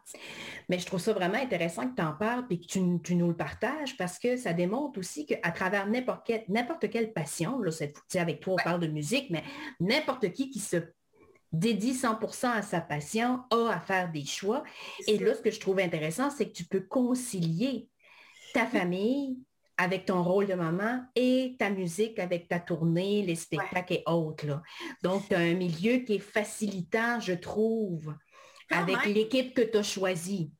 Mais 0.67 0.79
je 0.79 0.87
trouve 0.87 0.99
ça 0.99 1.13
vraiment 1.13 1.37
intéressant 1.37 1.87
que 1.87 1.95
tu 1.95 2.01
en 2.01 2.13
parles 2.13 2.43
et 2.49 2.59
que 2.59 2.65
tu, 2.65 2.79
nous 2.81 3.27
le 3.27 3.35
partages 3.35 3.97
parce 3.97 4.17
que 4.17 4.35
ça 4.35 4.53
démontre 4.53 4.97
aussi 4.97 5.27
qu'à 5.27 5.51
travers 5.51 5.85
n'importe 5.85 6.25
quelle, 6.25 6.43
n'importe 6.47 6.89
quelle 6.89 7.13
passion, 7.13 7.59
là, 7.59 7.69
cette, 7.69 7.97
avec 8.15 8.39
toi, 8.39 8.55
on 8.59 8.63
parle 8.63 8.79
de 8.79 8.87
musique, 8.87 9.29
mais 9.29 9.43
n'importe 9.79 10.31
qui 10.31 10.49
qui 10.49 10.59
se 10.59 10.77
dédie 11.51 11.93
100% 11.93 12.51
à 12.51 12.61
sa 12.61 12.81
passion 12.81 13.41
a 13.51 13.69
à 13.69 13.79
faire 13.79 14.11
des 14.11 14.25
choix. 14.25 14.63
Et 15.07 15.17
là, 15.17 15.33
ce 15.33 15.41
que 15.41 15.51
je 15.51 15.59
trouve 15.59 15.79
intéressant, 15.79 16.29
c'est 16.29 16.47
que 16.47 16.53
tu 16.53 16.65
peux 16.65 16.81
concilier 16.81 17.89
ta 18.53 18.65
famille, 18.65 19.37
avec 19.79 20.05
ton 20.05 20.21
rôle 20.21 20.45
de 20.45 20.55
maman 20.55 21.05
et 21.15 21.55
ta 21.57 21.69
musique 21.69 22.19
avec 22.19 22.49
ta 22.49 22.59
tournée, 22.59 23.21
les 23.21 23.35
spectacles 23.35 23.93
et 23.93 24.03
autres. 24.07 24.61
Donc, 25.03 25.25
tu 25.29 25.35
as 25.35 25.39
un 25.39 25.53
milieu 25.53 25.99
qui 25.99 26.15
est 26.15 26.19
facilitant, 26.19 27.21
je 27.21 27.31
trouve, 27.31 28.13
avec 28.69 29.05
l'équipe 29.05 29.53
que 29.53 29.61
tu 29.61 29.77
as 29.77 29.83
choisie. 29.83 30.51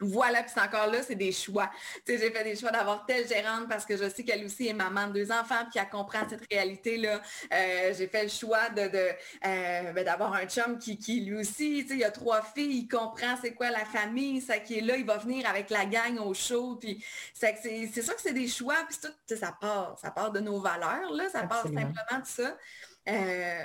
Voilà, 0.00 0.42
puis 0.42 0.50
c'est 0.52 0.60
encore 0.60 0.88
là, 0.88 1.02
c'est 1.02 1.14
des 1.14 1.30
choix. 1.30 1.70
Tu 2.04 2.12
sais, 2.12 2.18
j'ai 2.18 2.30
fait 2.32 2.42
des 2.42 2.56
choix 2.56 2.72
d'avoir 2.72 3.06
telle 3.06 3.28
gérante 3.28 3.68
parce 3.68 3.84
que 3.84 3.96
je 3.96 4.08
sais 4.08 4.24
qu'elle 4.24 4.44
aussi 4.44 4.66
est 4.66 4.72
maman 4.72 5.06
de 5.06 5.12
deux 5.12 5.30
enfants, 5.30 5.62
puis 5.62 5.74
qu'elle 5.74 5.88
comprend 5.88 6.28
cette 6.28 6.42
réalité-là. 6.50 7.22
Euh, 7.52 7.94
j'ai 7.96 8.08
fait 8.08 8.24
le 8.24 8.28
choix 8.28 8.70
de, 8.70 8.80
euh, 8.80 9.92
ben, 9.92 10.04
d'avoir 10.04 10.34
un 10.34 10.46
chum 10.46 10.78
qui, 10.78 10.98
qui 10.98 11.20
lui 11.20 11.36
aussi, 11.36 11.82
tu 11.82 11.88
sais, 11.88 11.96
il 11.96 12.04
a 12.04 12.10
trois 12.10 12.42
filles, 12.42 12.78
il 12.78 12.88
comprend 12.88 13.36
c'est 13.40 13.54
quoi 13.54 13.70
la 13.70 13.84
famille, 13.84 14.40
ça 14.40 14.58
qui 14.58 14.78
est 14.78 14.82
là, 14.82 14.96
il 14.96 15.06
va 15.06 15.18
venir 15.18 15.48
avec 15.48 15.70
la 15.70 15.86
gang 15.86 16.18
au 16.18 16.34
show, 16.34 16.76
puis 16.76 17.04
c'est, 17.32 17.56
c'est, 17.62 18.02
sûr 18.02 18.16
que 18.16 18.22
c'est 18.22 18.34
des 18.34 18.48
choix, 18.48 18.76
puis 18.88 18.98
tout, 19.00 19.36
ça 19.36 19.56
part, 19.60 19.96
ça 20.00 20.10
part 20.10 20.32
de 20.32 20.40
nos 20.40 20.60
valeurs, 20.60 21.12
là, 21.12 21.28
ça 21.30 21.44
part 21.44 21.62
simplement 21.62 22.20
de 22.20 22.26
ça. 22.26 22.56
Euh, 23.08 23.62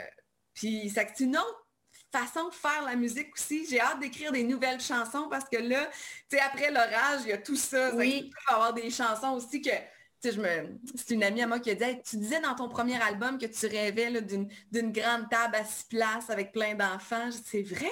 puis 0.54 0.92
c'est 0.94 1.20
une 1.22 1.38
autre 1.38 1.69
façon 2.12 2.50
de 2.50 2.54
faire 2.54 2.84
la 2.86 2.96
musique 2.96 3.34
aussi. 3.34 3.66
J'ai 3.70 3.80
hâte 3.80 4.00
d'écrire 4.00 4.32
des 4.32 4.44
nouvelles 4.44 4.80
chansons 4.80 5.28
parce 5.30 5.48
que 5.48 5.58
là, 5.58 5.86
tu 6.30 6.38
sais, 6.38 6.40
après 6.40 6.72
l'orage, 6.72 7.22
il 7.24 7.30
y 7.30 7.34
a 7.34 7.38
tout 7.38 7.56
ça. 7.56 7.94
Oui. 7.96 8.32
Il 8.32 8.34
va 8.50 8.56
avoir 8.56 8.74
des 8.74 8.90
chansons 8.90 9.34
aussi 9.34 9.62
que, 9.62 9.70
tu 9.70 9.76
sais, 10.22 10.32
je 10.32 10.42
me... 10.42 10.80
C'est 10.96 11.14
une 11.14 11.24
amie 11.24 11.42
à 11.42 11.48
moi 11.48 11.60
qui 11.60 11.72
a 11.72 11.76
dit, 11.76 12.02
tu 12.04 12.18
disais 12.18 12.42
dans 12.42 12.56
ton 12.56 12.70
premier 12.70 13.02
album 13.02 13.38
que 13.38 13.46
tu 13.46 13.68
rêvais 13.68 14.22
d'une 14.22 14.92
grande 14.92 15.30
table 15.30 15.56
à 15.56 15.64
six 15.64 15.86
places 15.86 16.30
avec 16.30 16.52
plein 16.52 16.76
d'enfants. 16.76 17.30
C'est 17.46 17.64
vrai? 17.64 17.92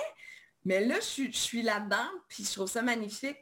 Mais 0.65 0.83
là, 0.83 0.95
je 0.95 1.31
suis, 1.31 1.61
là-dedans, 1.61 2.09
puis 2.27 2.43
je 2.43 2.51
trouve 2.51 2.69
ça 2.69 2.81
magnifique. 2.81 3.37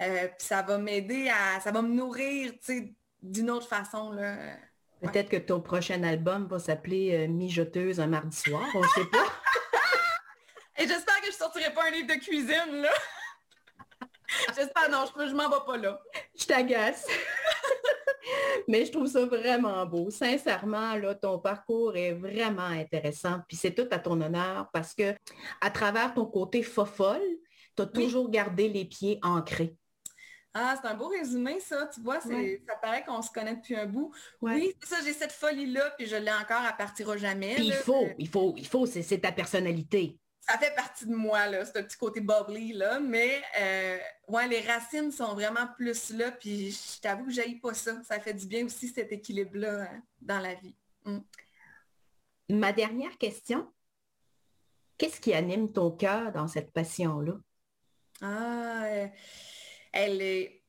Euh, 0.00 0.28
puis 0.28 0.46
ça 0.46 0.62
va 0.62 0.78
m'aider 0.78 1.28
à... 1.28 1.60
Ça 1.60 1.72
va 1.72 1.82
me 1.82 1.92
nourrir, 1.92 2.52
tu 2.52 2.58
sais, 2.62 2.94
d'une 3.22 3.50
autre 3.50 3.68
façon, 3.68 4.12
là. 4.12 4.36
Peut-être 5.00 5.30
que 5.30 5.36
ton 5.36 5.60
prochain 5.60 6.02
album 6.02 6.46
va 6.46 6.58
s'appeler 6.58 7.14
euh, 7.14 7.28
Mijoteuse 7.28 8.00
un 8.00 8.06
mardi 8.06 8.36
soir, 8.36 8.62
on 8.74 8.80
ne 8.80 8.86
sait 8.88 9.06
pas. 9.06 9.24
Et 10.80 10.88
j'espère 10.88 11.20
que 11.20 11.26
je 11.26 11.36
sortirai 11.36 11.74
pas 11.74 11.88
un 11.88 11.90
livre 11.90 12.06
de 12.06 12.18
cuisine, 12.18 12.80
là. 12.80 12.90
j'espère, 14.56 14.90
non, 14.90 15.04
je, 15.04 15.28
je 15.28 15.34
m'en 15.34 15.50
vais 15.50 15.64
pas 15.66 15.76
là. 15.76 16.00
Je 16.34 16.46
t'agace. 16.46 17.06
Mais 18.68 18.86
je 18.86 18.92
trouve 18.92 19.06
ça 19.06 19.26
vraiment 19.26 19.84
beau. 19.84 20.10
Sincèrement, 20.10 20.94
là, 20.94 21.14
ton 21.14 21.38
parcours 21.38 21.96
est 21.96 22.14
vraiment 22.14 22.62
intéressant. 22.62 23.40
Puis 23.46 23.58
c'est 23.58 23.74
tout 23.74 23.88
à 23.90 23.98
ton 23.98 24.18
honneur 24.22 24.70
parce 24.72 24.94
que 24.94 25.14
à 25.60 25.70
travers 25.70 26.14
ton 26.14 26.24
côté 26.24 26.62
fofolle, 26.62 27.20
tu 27.76 27.82
as 27.82 27.86
toujours 27.86 28.30
gardé 28.30 28.70
les 28.70 28.86
pieds 28.86 29.18
ancrés. 29.22 29.76
Ah, 30.54 30.76
c'est 30.80 30.88
un 30.88 30.94
beau 30.94 31.08
résumé, 31.08 31.60
ça. 31.60 31.90
Tu 31.92 32.00
vois, 32.00 32.20
ça 32.20 32.30
paraît 32.80 33.04
qu'on 33.04 33.20
se 33.20 33.30
connaît 33.30 33.56
depuis 33.56 33.76
un 33.76 33.86
bout. 33.86 34.12
Oui, 34.40 34.74
c'est 34.80 34.94
ça, 34.94 34.96
j'ai 35.04 35.12
cette 35.12 35.32
folie-là, 35.32 35.90
puis 35.98 36.06
je 36.06 36.16
l'ai 36.16 36.32
encore, 36.32 36.64
à 36.64 36.72
partir 36.72 37.16
jamais. 37.18 37.54
Puis 37.56 37.66
il 37.66 37.72
faut, 37.74 38.08
il 38.18 38.28
faut, 38.28 38.54
il 38.56 38.66
faut, 38.66 38.86
c'est 38.86 39.18
ta 39.18 39.30
personnalité 39.30 40.18
ça 40.40 40.58
fait 40.58 40.74
partie 40.74 41.06
de 41.06 41.14
moi, 41.14 41.46
là, 41.46 41.64
ce 41.64 41.72
petit 41.72 41.96
côté 41.96 42.20
bubbly, 42.20 42.72
là, 42.72 42.98
mais 42.98 43.42
euh, 43.60 43.98
ouais, 44.28 44.48
les 44.48 44.60
racines 44.60 45.12
sont 45.12 45.34
vraiment 45.34 45.66
plus 45.76 46.10
là, 46.10 46.32
puis 46.32 46.72
je 46.72 47.00
t'avoue 47.00 47.26
que 47.26 47.32
j'aille 47.32 47.56
pas 47.56 47.74
ça. 47.74 48.02
Ça 48.04 48.18
fait 48.20 48.34
du 48.34 48.46
bien 48.46 48.64
aussi, 48.64 48.88
cet 48.88 49.12
équilibre-là 49.12 49.82
hein, 49.82 50.02
dans 50.20 50.38
la 50.38 50.54
vie. 50.54 50.74
Mm. 51.04 51.18
Ma 52.50 52.72
dernière 52.72 53.16
question, 53.18 53.70
qu'est-ce 54.98 55.20
qui 55.20 55.34
anime 55.34 55.72
ton 55.72 55.90
cœur 55.90 56.32
dans 56.32 56.48
cette 56.48 56.72
passion-là? 56.72 57.34
Ah, 58.22 58.84
euh, 58.84 59.08
elle 59.92 60.20
est 60.20 60.59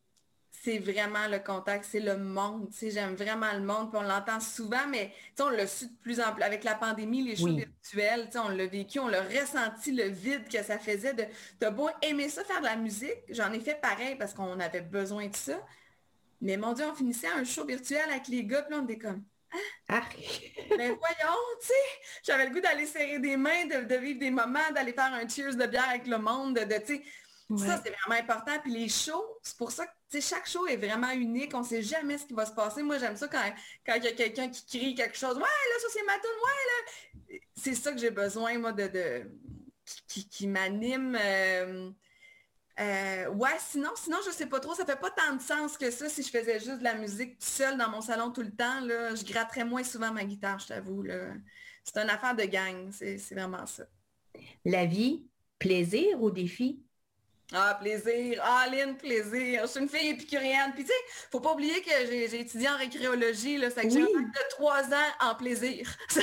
c'est 0.63 0.78
vraiment 0.78 1.28
le 1.28 1.39
contact, 1.39 1.86
c'est 1.89 2.00
le 2.00 2.17
monde. 2.17 2.69
J'aime 2.80 3.15
vraiment 3.15 3.52
le 3.54 3.62
monde, 3.62 3.89
puis 3.89 4.00
on 4.00 4.08
l'entend 4.08 4.39
souvent, 4.39 4.86
mais 4.88 5.12
on 5.39 5.50
l'a 5.50 5.65
su 5.65 5.88
de 5.88 5.95
plus 6.04 6.19
en 6.19 6.34
plus. 6.34 6.43
Avec 6.43 6.63
la 6.63 6.76
pandémie, 6.76 7.24
les 7.24 7.36
shows 7.36 7.56
virtuels, 7.56 8.30
on 8.36 8.50
l'a 8.50 8.67
vécu, 8.67 9.00
on 9.00 9.08
l'a 9.08 9.24
ressenti, 9.24 9.91
le 9.91 10.04
vide 10.10 10.47
que 10.47 10.62
ça 10.62 10.78
faisait. 10.78 11.13
De, 11.13 11.24
t'as 11.60 11.71
beau 11.71 11.89
aimer 12.04 12.30
ça, 12.30 12.43
faire 12.43 12.60
de 12.60 12.65
la 12.65 12.76
musique, 12.76 13.17
j'en 13.30 13.52
ai 13.54 13.60
fait 13.60 13.80
pareil 13.82 14.15
parce 14.15 14.36
qu'on 14.36 14.60
avait 14.60 14.82
besoin 14.82 15.28
de 15.28 15.36
ça. 15.36 15.60
Mais 16.41 16.58
mon 16.58 16.74
Dieu, 16.74 16.86
on 16.86 16.93
finissait 16.93 17.28
un 17.28 17.43
show 17.43 17.65
virtuel 17.65 18.10
avec 18.10 18.28
les 18.28 18.43
gars, 18.43 18.62
puis 18.62 18.76
on 18.76 18.84
était 18.84 19.00
comme... 19.00 19.24
Hein? 19.54 19.60
Ah. 19.89 20.04
Mais 20.78 20.89
voyons, 20.89 21.39
tu 21.60 21.67
sais, 21.67 21.74
j'avais 22.24 22.45
le 22.45 22.54
goût 22.54 22.62
d'aller 22.62 22.86
serrer 22.86 23.19
des 23.19 23.36
mains, 23.36 23.65
de, 23.65 23.95
vivre 23.95 24.19
des 24.19 24.32
moments, 24.32 24.71
d'aller 24.74 24.93
faire 24.93 25.13
un 25.13 25.28
cheers 25.28 25.56
de 25.56 25.65
bière 25.65 25.89
avec 25.89 26.08
le 26.08 26.17
monde, 26.17 26.56
de, 26.56 26.78
tu 26.86 26.97
sais, 26.97 27.04
ça, 27.58 27.82
c'est 27.84 27.92
vraiment 27.92 28.22
important. 28.22 28.60
Puis 28.62 28.72
les 28.72 28.90
shows, 28.90 29.40
c'est 29.42 29.58
pour 29.58 29.72
ça 29.72 29.86
que 29.86 30.20
chaque 30.20 30.48
show 30.48 30.68
est 30.68 30.78
vraiment 30.78 31.12
unique. 31.12 31.54
On 31.54 31.62
ne 31.62 31.66
sait 31.66 31.82
jamais 31.82 32.18
ce 32.18 32.26
qui 32.26 32.34
va 32.34 32.46
se 32.46 32.52
passer. 32.52 32.84
Moi, 32.84 32.98
j'aime 32.98 33.16
ça 33.16 33.28
quand, 33.28 33.44
quand 33.86 33.96
il 33.96 34.04
y 34.04 34.08
a 34.08 34.14
quelqu'un 34.14 34.50
qui 34.50 34.66
crie 34.66 34.96
quelque 34.96 35.18
chose. 35.18 35.36
Ouais, 35.36 35.42
là, 35.42 35.80
ça, 35.80 35.88
c'est 35.94 36.04
ma 36.04 36.14
tune. 36.14 36.30
Ouais, 36.44 37.36
là. 37.36 37.40
C'est 37.56 37.76
ça 37.76 37.92
que 37.92 37.98
j'ai 37.98 38.12
besoin, 38.12 38.58
moi, 38.58 38.72
de, 38.72 38.88
de 38.88 39.32
qui, 40.08 40.48
m'anime. 40.48 41.18
Euh, 41.20 41.90
euh, 42.80 43.30
ouais, 43.30 43.58
sinon, 43.60 43.92
sinon, 43.96 44.18
je 44.26 44.32
sais 44.32 44.48
pas 44.48 44.60
trop. 44.60 44.74
Ça 44.74 44.86
fait 44.86 45.00
pas 45.00 45.12
tant 45.12 45.36
de 45.36 45.42
sens 45.42 45.78
que 45.78 45.92
ça 45.92 46.10
si 46.10 46.24
je 46.24 46.30
faisais 46.30 46.60
juste 46.60 46.80
de 46.80 46.84
la 46.84 46.96
musique 46.96 47.38
seule 47.40 47.78
dans 47.78 47.90
mon 47.90 48.02
salon 48.02 48.32
tout 48.32 48.44
le 48.44 48.52
temps. 48.52 48.82
Là, 48.82 49.16
je 49.16 49.24
gratterais 49.26 49.66
moins 49.66 49.84
souvent 49.84 50.12
ma 50.12 50.24
guitare, 50.24 50.60
je 50.60 50.68
t'avoue. 50.68 51.06
C'est 51.84 51.98
une 51.98 52.10
affaire 52.10 52.36
de 52.36 52.44
gang. 52.44 52.92
C'est 52.92 53.18
vraiment 53.32 53.66
ça. 53.66 53.84
La 54.66 54.86
vie, 54.86 55.28
plaisir 55.60 56.22
ou 56.22 56.32
défi? 56.32 56.82
Ah, 57.54 57.78
plaisir. 57.80 58.42
Ah, 58.44 58.66
Lynn, 58.72 58.96
plaisir. 58.96 59.62
Je 59.64 59.68
suis 59.68 59.80
une 59.82 59.90
fille 59.90 60.10
épicurienne. 60.10 60.72
Puis 60.74 60.84
tu 60.84 60.90
sais, 60.90 61.28
faut 61.32 61.42
pas 61.42 61.54
oublier 61.54 61.82
que 61.82 61.92
j'ai 62.08 62.40
étudié 62.40 62.70
en 62.70 62.78
récréologie. 62.78 63.58
Là, 63.58 63.70
ça 63.70 63.84
que 63.84 63.90
j'ai 63.90 64.02
de 64.02 64.50
trois 64.52 64.84
ans 64.86 65.12
en 65.20 65.36
plaisir. 65.36 65.90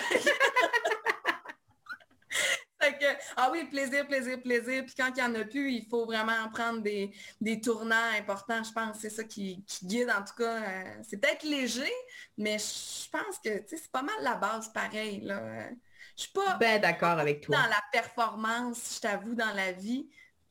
ah 3.37 3.51
oui, 3.53 3.65
plaisir, 3.65 4.07
plaisir, 4.07 4.41
plaisir. 4.41 4.85
Puis 4.85 4.95
quand 4.97 5.09
il 5.09 5.15
n'y 5.15 5.23
en 5.23 5.35
a 5.35 5.45
plus, 5.45 5.73
il 5.73 5.87
faut 5.89 6.07
vraiment 6.07 6.49
prendre 6.53 6.81
des, 6.81 7.61
tournants 7.61 8.11
importants, 8.19 8.63
je 8.63 8.73
pense. 8.73 8.99
C'est 9.01 9.11
ça 9.11 9.25
qui, 9.25 9.63
guide, 9.83 10.11
en 10.11 10.25
tout 10.25 10.35
cas. 10.37 10.63
Euh, 10.63 11.03
c'est 11.09 11.19
peut-être 11.19 11.43
léger, 11.43 11.93
mais 12.37 12.59
je 12.59 13.09
pense 13.11 13.39
que 13.45 13.63
c'est 13.67 13.91
pas 13.91 14.03
mal 14.03 14.17
la 14.23 14.37
base 14.37 14.73
pareil. 14.73 15.21
Là. 15.21 15.69
Je 16.17 16.23
suis 16.23 16.33
pas 16.33 16.55
ben 16.55 16.81
d'accord 16.81 17.19
avec 17.19 17.43
toi. 17.43 17.57
dans 17.57 17.69
la 17.69 17.83
performance, 17.93 18.97
je 18.97 19.01
t'avoue, 19.01 19.35
dans 19.35 19.53
la 19.55 19.73
vie 19.73 20.09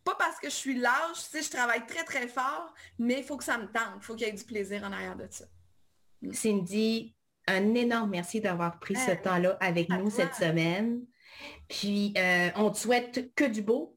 pas 0.07 0.15
parce 0.15 0.39
que 0.39 0.49
je 0.49 0.55
suis 0.55 0.79
lâche, 0.79 1.23
tu 1.29 1.37
sais, 1.37 1.41
je 1.41 1.51
travaille 1.51 1.85
très, 1.85 2.05
très 2.05 2.27
fort, 2.29 2.73
mais 2.97 3.19
il 3.19 3.23
faut 3.23 3.35
que 3.35 3.43
ça 3.43 3.57
me 3.57 3.65
tente. 3.65 3.97
Il 3.97 4.03
faut 4.03 4.15
qu'il 4.15 4.25
y 4.25 4.29
ait 4.29 4.33
du 4.33 4.43
plaisir 4.43 4.83
en 4.83 4.91
arrière 4.93 5.17
de 5.17 5.27
ça. 5.29 5.45
Mm. 6.21 6.33
Cindy, 6.33 7.15
un 7.45 7.73
énorme 7.75 8.11
merci 8.11 8.39
d'avoir 8.39 8.79
pris 8.79 8.95
ce 8.95 9.11
temps-là 9.11 9.57
avec 9.59 9.89
nous 9.89 10.09
cette 10.09 10.35
semaine. 10.35 11.01
Puis, 11.67 12.13
euh, 12.17 12.49
on 12.55 12.69
te 12.71 12.77
souhaite 12.77 13.33
que 13.35 13.43
du 13.43 13.61
beau. 13.61 13.95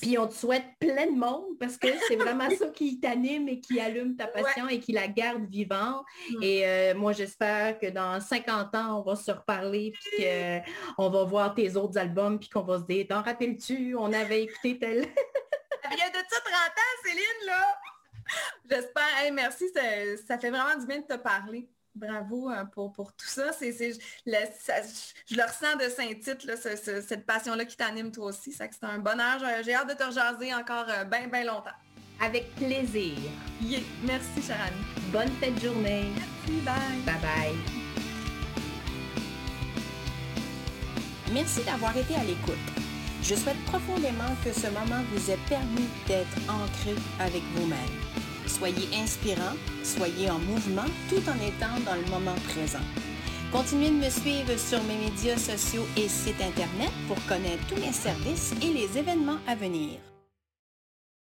Puis 0.00 0.16
on 0.18 0.28
te 0.28 0.34
souhaite 0.34 0.66
plein 0.78 1.06
de 1.06 1.18
monde 1.18 1.58
parce 1.58 1.76
que 1.76 1.88
c'est 2.06 2.14
vraiment 2.14 2.48
ça 2.58 2.68
qui 2.68 3.00
t'anime 3.00 3.48
et 3.48 3.58
qui 3.58 3.80
allume 3.80 4.14
ta 4.14 4.28
passion 4.28 4.68
et 4.68 4.78
qui 4.78 4.92
la 4.92 5.08
garde 5.08 5.48
vivante. 5.48 6.04
Mm. 6.30 6.42
Et 6.42 6.66
euh, 6.66 6.94
moi, 6.94 7.12
j'espère 7.12 7.78
que 7.78 7.90
dans 7.90 8.20
50 8.20 8.74
ans, 8.74 9.00
on 9.00 9.02
va 9.02 9.16
se 9.16 9.30
reparler 9.30 9.92
puis 9.92 10.24
qu'on 10.96 11.10
va 11.10 11.24
voir 11.24 11.54
tes 11.54 11.76
autres 11.76 11.98
albums 11.98 12.38
puis 12.38 12.48
qu'on 12.48 12.62
va 12.62 12.78
se 12.78 12.84
dire, 12.84 13.06
t'en 13.08 13.22
rappelles-tu, 13.22 13.94
on 13.96 14.12
avait 14.12 14.42
écouté 14.42 14.78
tel... 14.78 15.06
Il 15.90 15.98
y 15.98 16.02
a 16.02 16.08
de 16.08 16.16
ça 16.28 16.40
30 16.40 16.54
J'espère. 18.68 19.32
merci, 19.32 19.64
ça, 20.26 20.38
fait 20.38 20.50
vraiment 20.50 20.78
du 20.78 20.86
bien 20.86 21.00
de 21.00 21.06
te 21.06 21.16
parler. 21.16 21.68
Bravo 21.94 22.50
euh, 22.50 22.64
pour, 22.64 22.92
pour 22.92 23.12
tout 23.12 23.26
ça. 23.26 23.52
C'est, 23.52 23.72
je 23.72 23.96
le 24.26 25.42
ressens 25.42 25.76
de 25.76 25.88
Saint-Tite, 25.88 26.50
cette 26.56 27.24
passion-là 27.24 27.64
qui 27.64 27.76
t'anime 27.76 28.10
toi 28.10 28.26
aussi. 28.26 28.52
C'est 28.52 28.68
un 28.82 28.98
bonheur. 28.98 29.38
J'ai 29.62 29.74
hâte 29.74 29.90
de 29.90 29.94
te 29.94 30.02
rejaser 30.02 30.52
encore 30.54 30.86
bien, 31.08 31.28
bien 31.28 31.44
longtemps. 31.44 31.70
Avec 32.20 32.54
plaisir. 32.56 33.16
Merci, 34.04 34.42
chère 34.44 34.60
amie. 34.60 35.10
Bonne 35.12 35.30
fête 35.40 35.54
de 35.54 35.60
journée. 35.60 36.06
Merci, 36.16 36.60
bye. 36.62 36.74
Bye 37.04 37.20
bye. 37.20 37.84
Merci 41.32 41.64
d'avoir 41.64 41.96
été 41.96 42.14
à 42.14 42.22
l'écoute. 42.22 42.54
Je 43.22 43.34
souhaite 43.34 43.62
profondément 43.64 44.36
que 44.44 44.52
ce 44.52 44.66
moment 44.68 45.02
vous 45.10 45.30
ait 45.30 45.38
permis 45.48 45.88
d'être 46.06 46.36
ancré 46.48 46.94
avec 47.18 47.42
vous-même. 47.54 48.23
Soyez 48.46 48.88
inspirant, 48.94 49.54
soyez 49.82 50.30
en 50.30 50.38
mouvement 50.38 50.84
tout 51.08 51.22
en 51.28 51.36
étant 51.46 51.80
dans 51.84 51.94
le 51.94 52.10
moment 52.10 52.36
présent. 52.48 52.84
Continuez 53.52 53.90
de 53.90 54.04
me 54.04 54.10
suivre 54.10 54.58
sur 54.58 54.82
mes 54.84 54.96
médias 54.96 55.36
sociaux 55.36 55.86
et 55.96 56.08
sites 56.08 56.40
Internet 56.40 56.90
pour 57.06 57.16
connaître 57.26 57.66
tous 57.68 57.76
mes 57.76 57.92
services 57.92 58.52
et 58.62 58.72
les 58.72 58.98
événements 58.98 59.38
à 59.46 59.54
venir. 59.54 60.13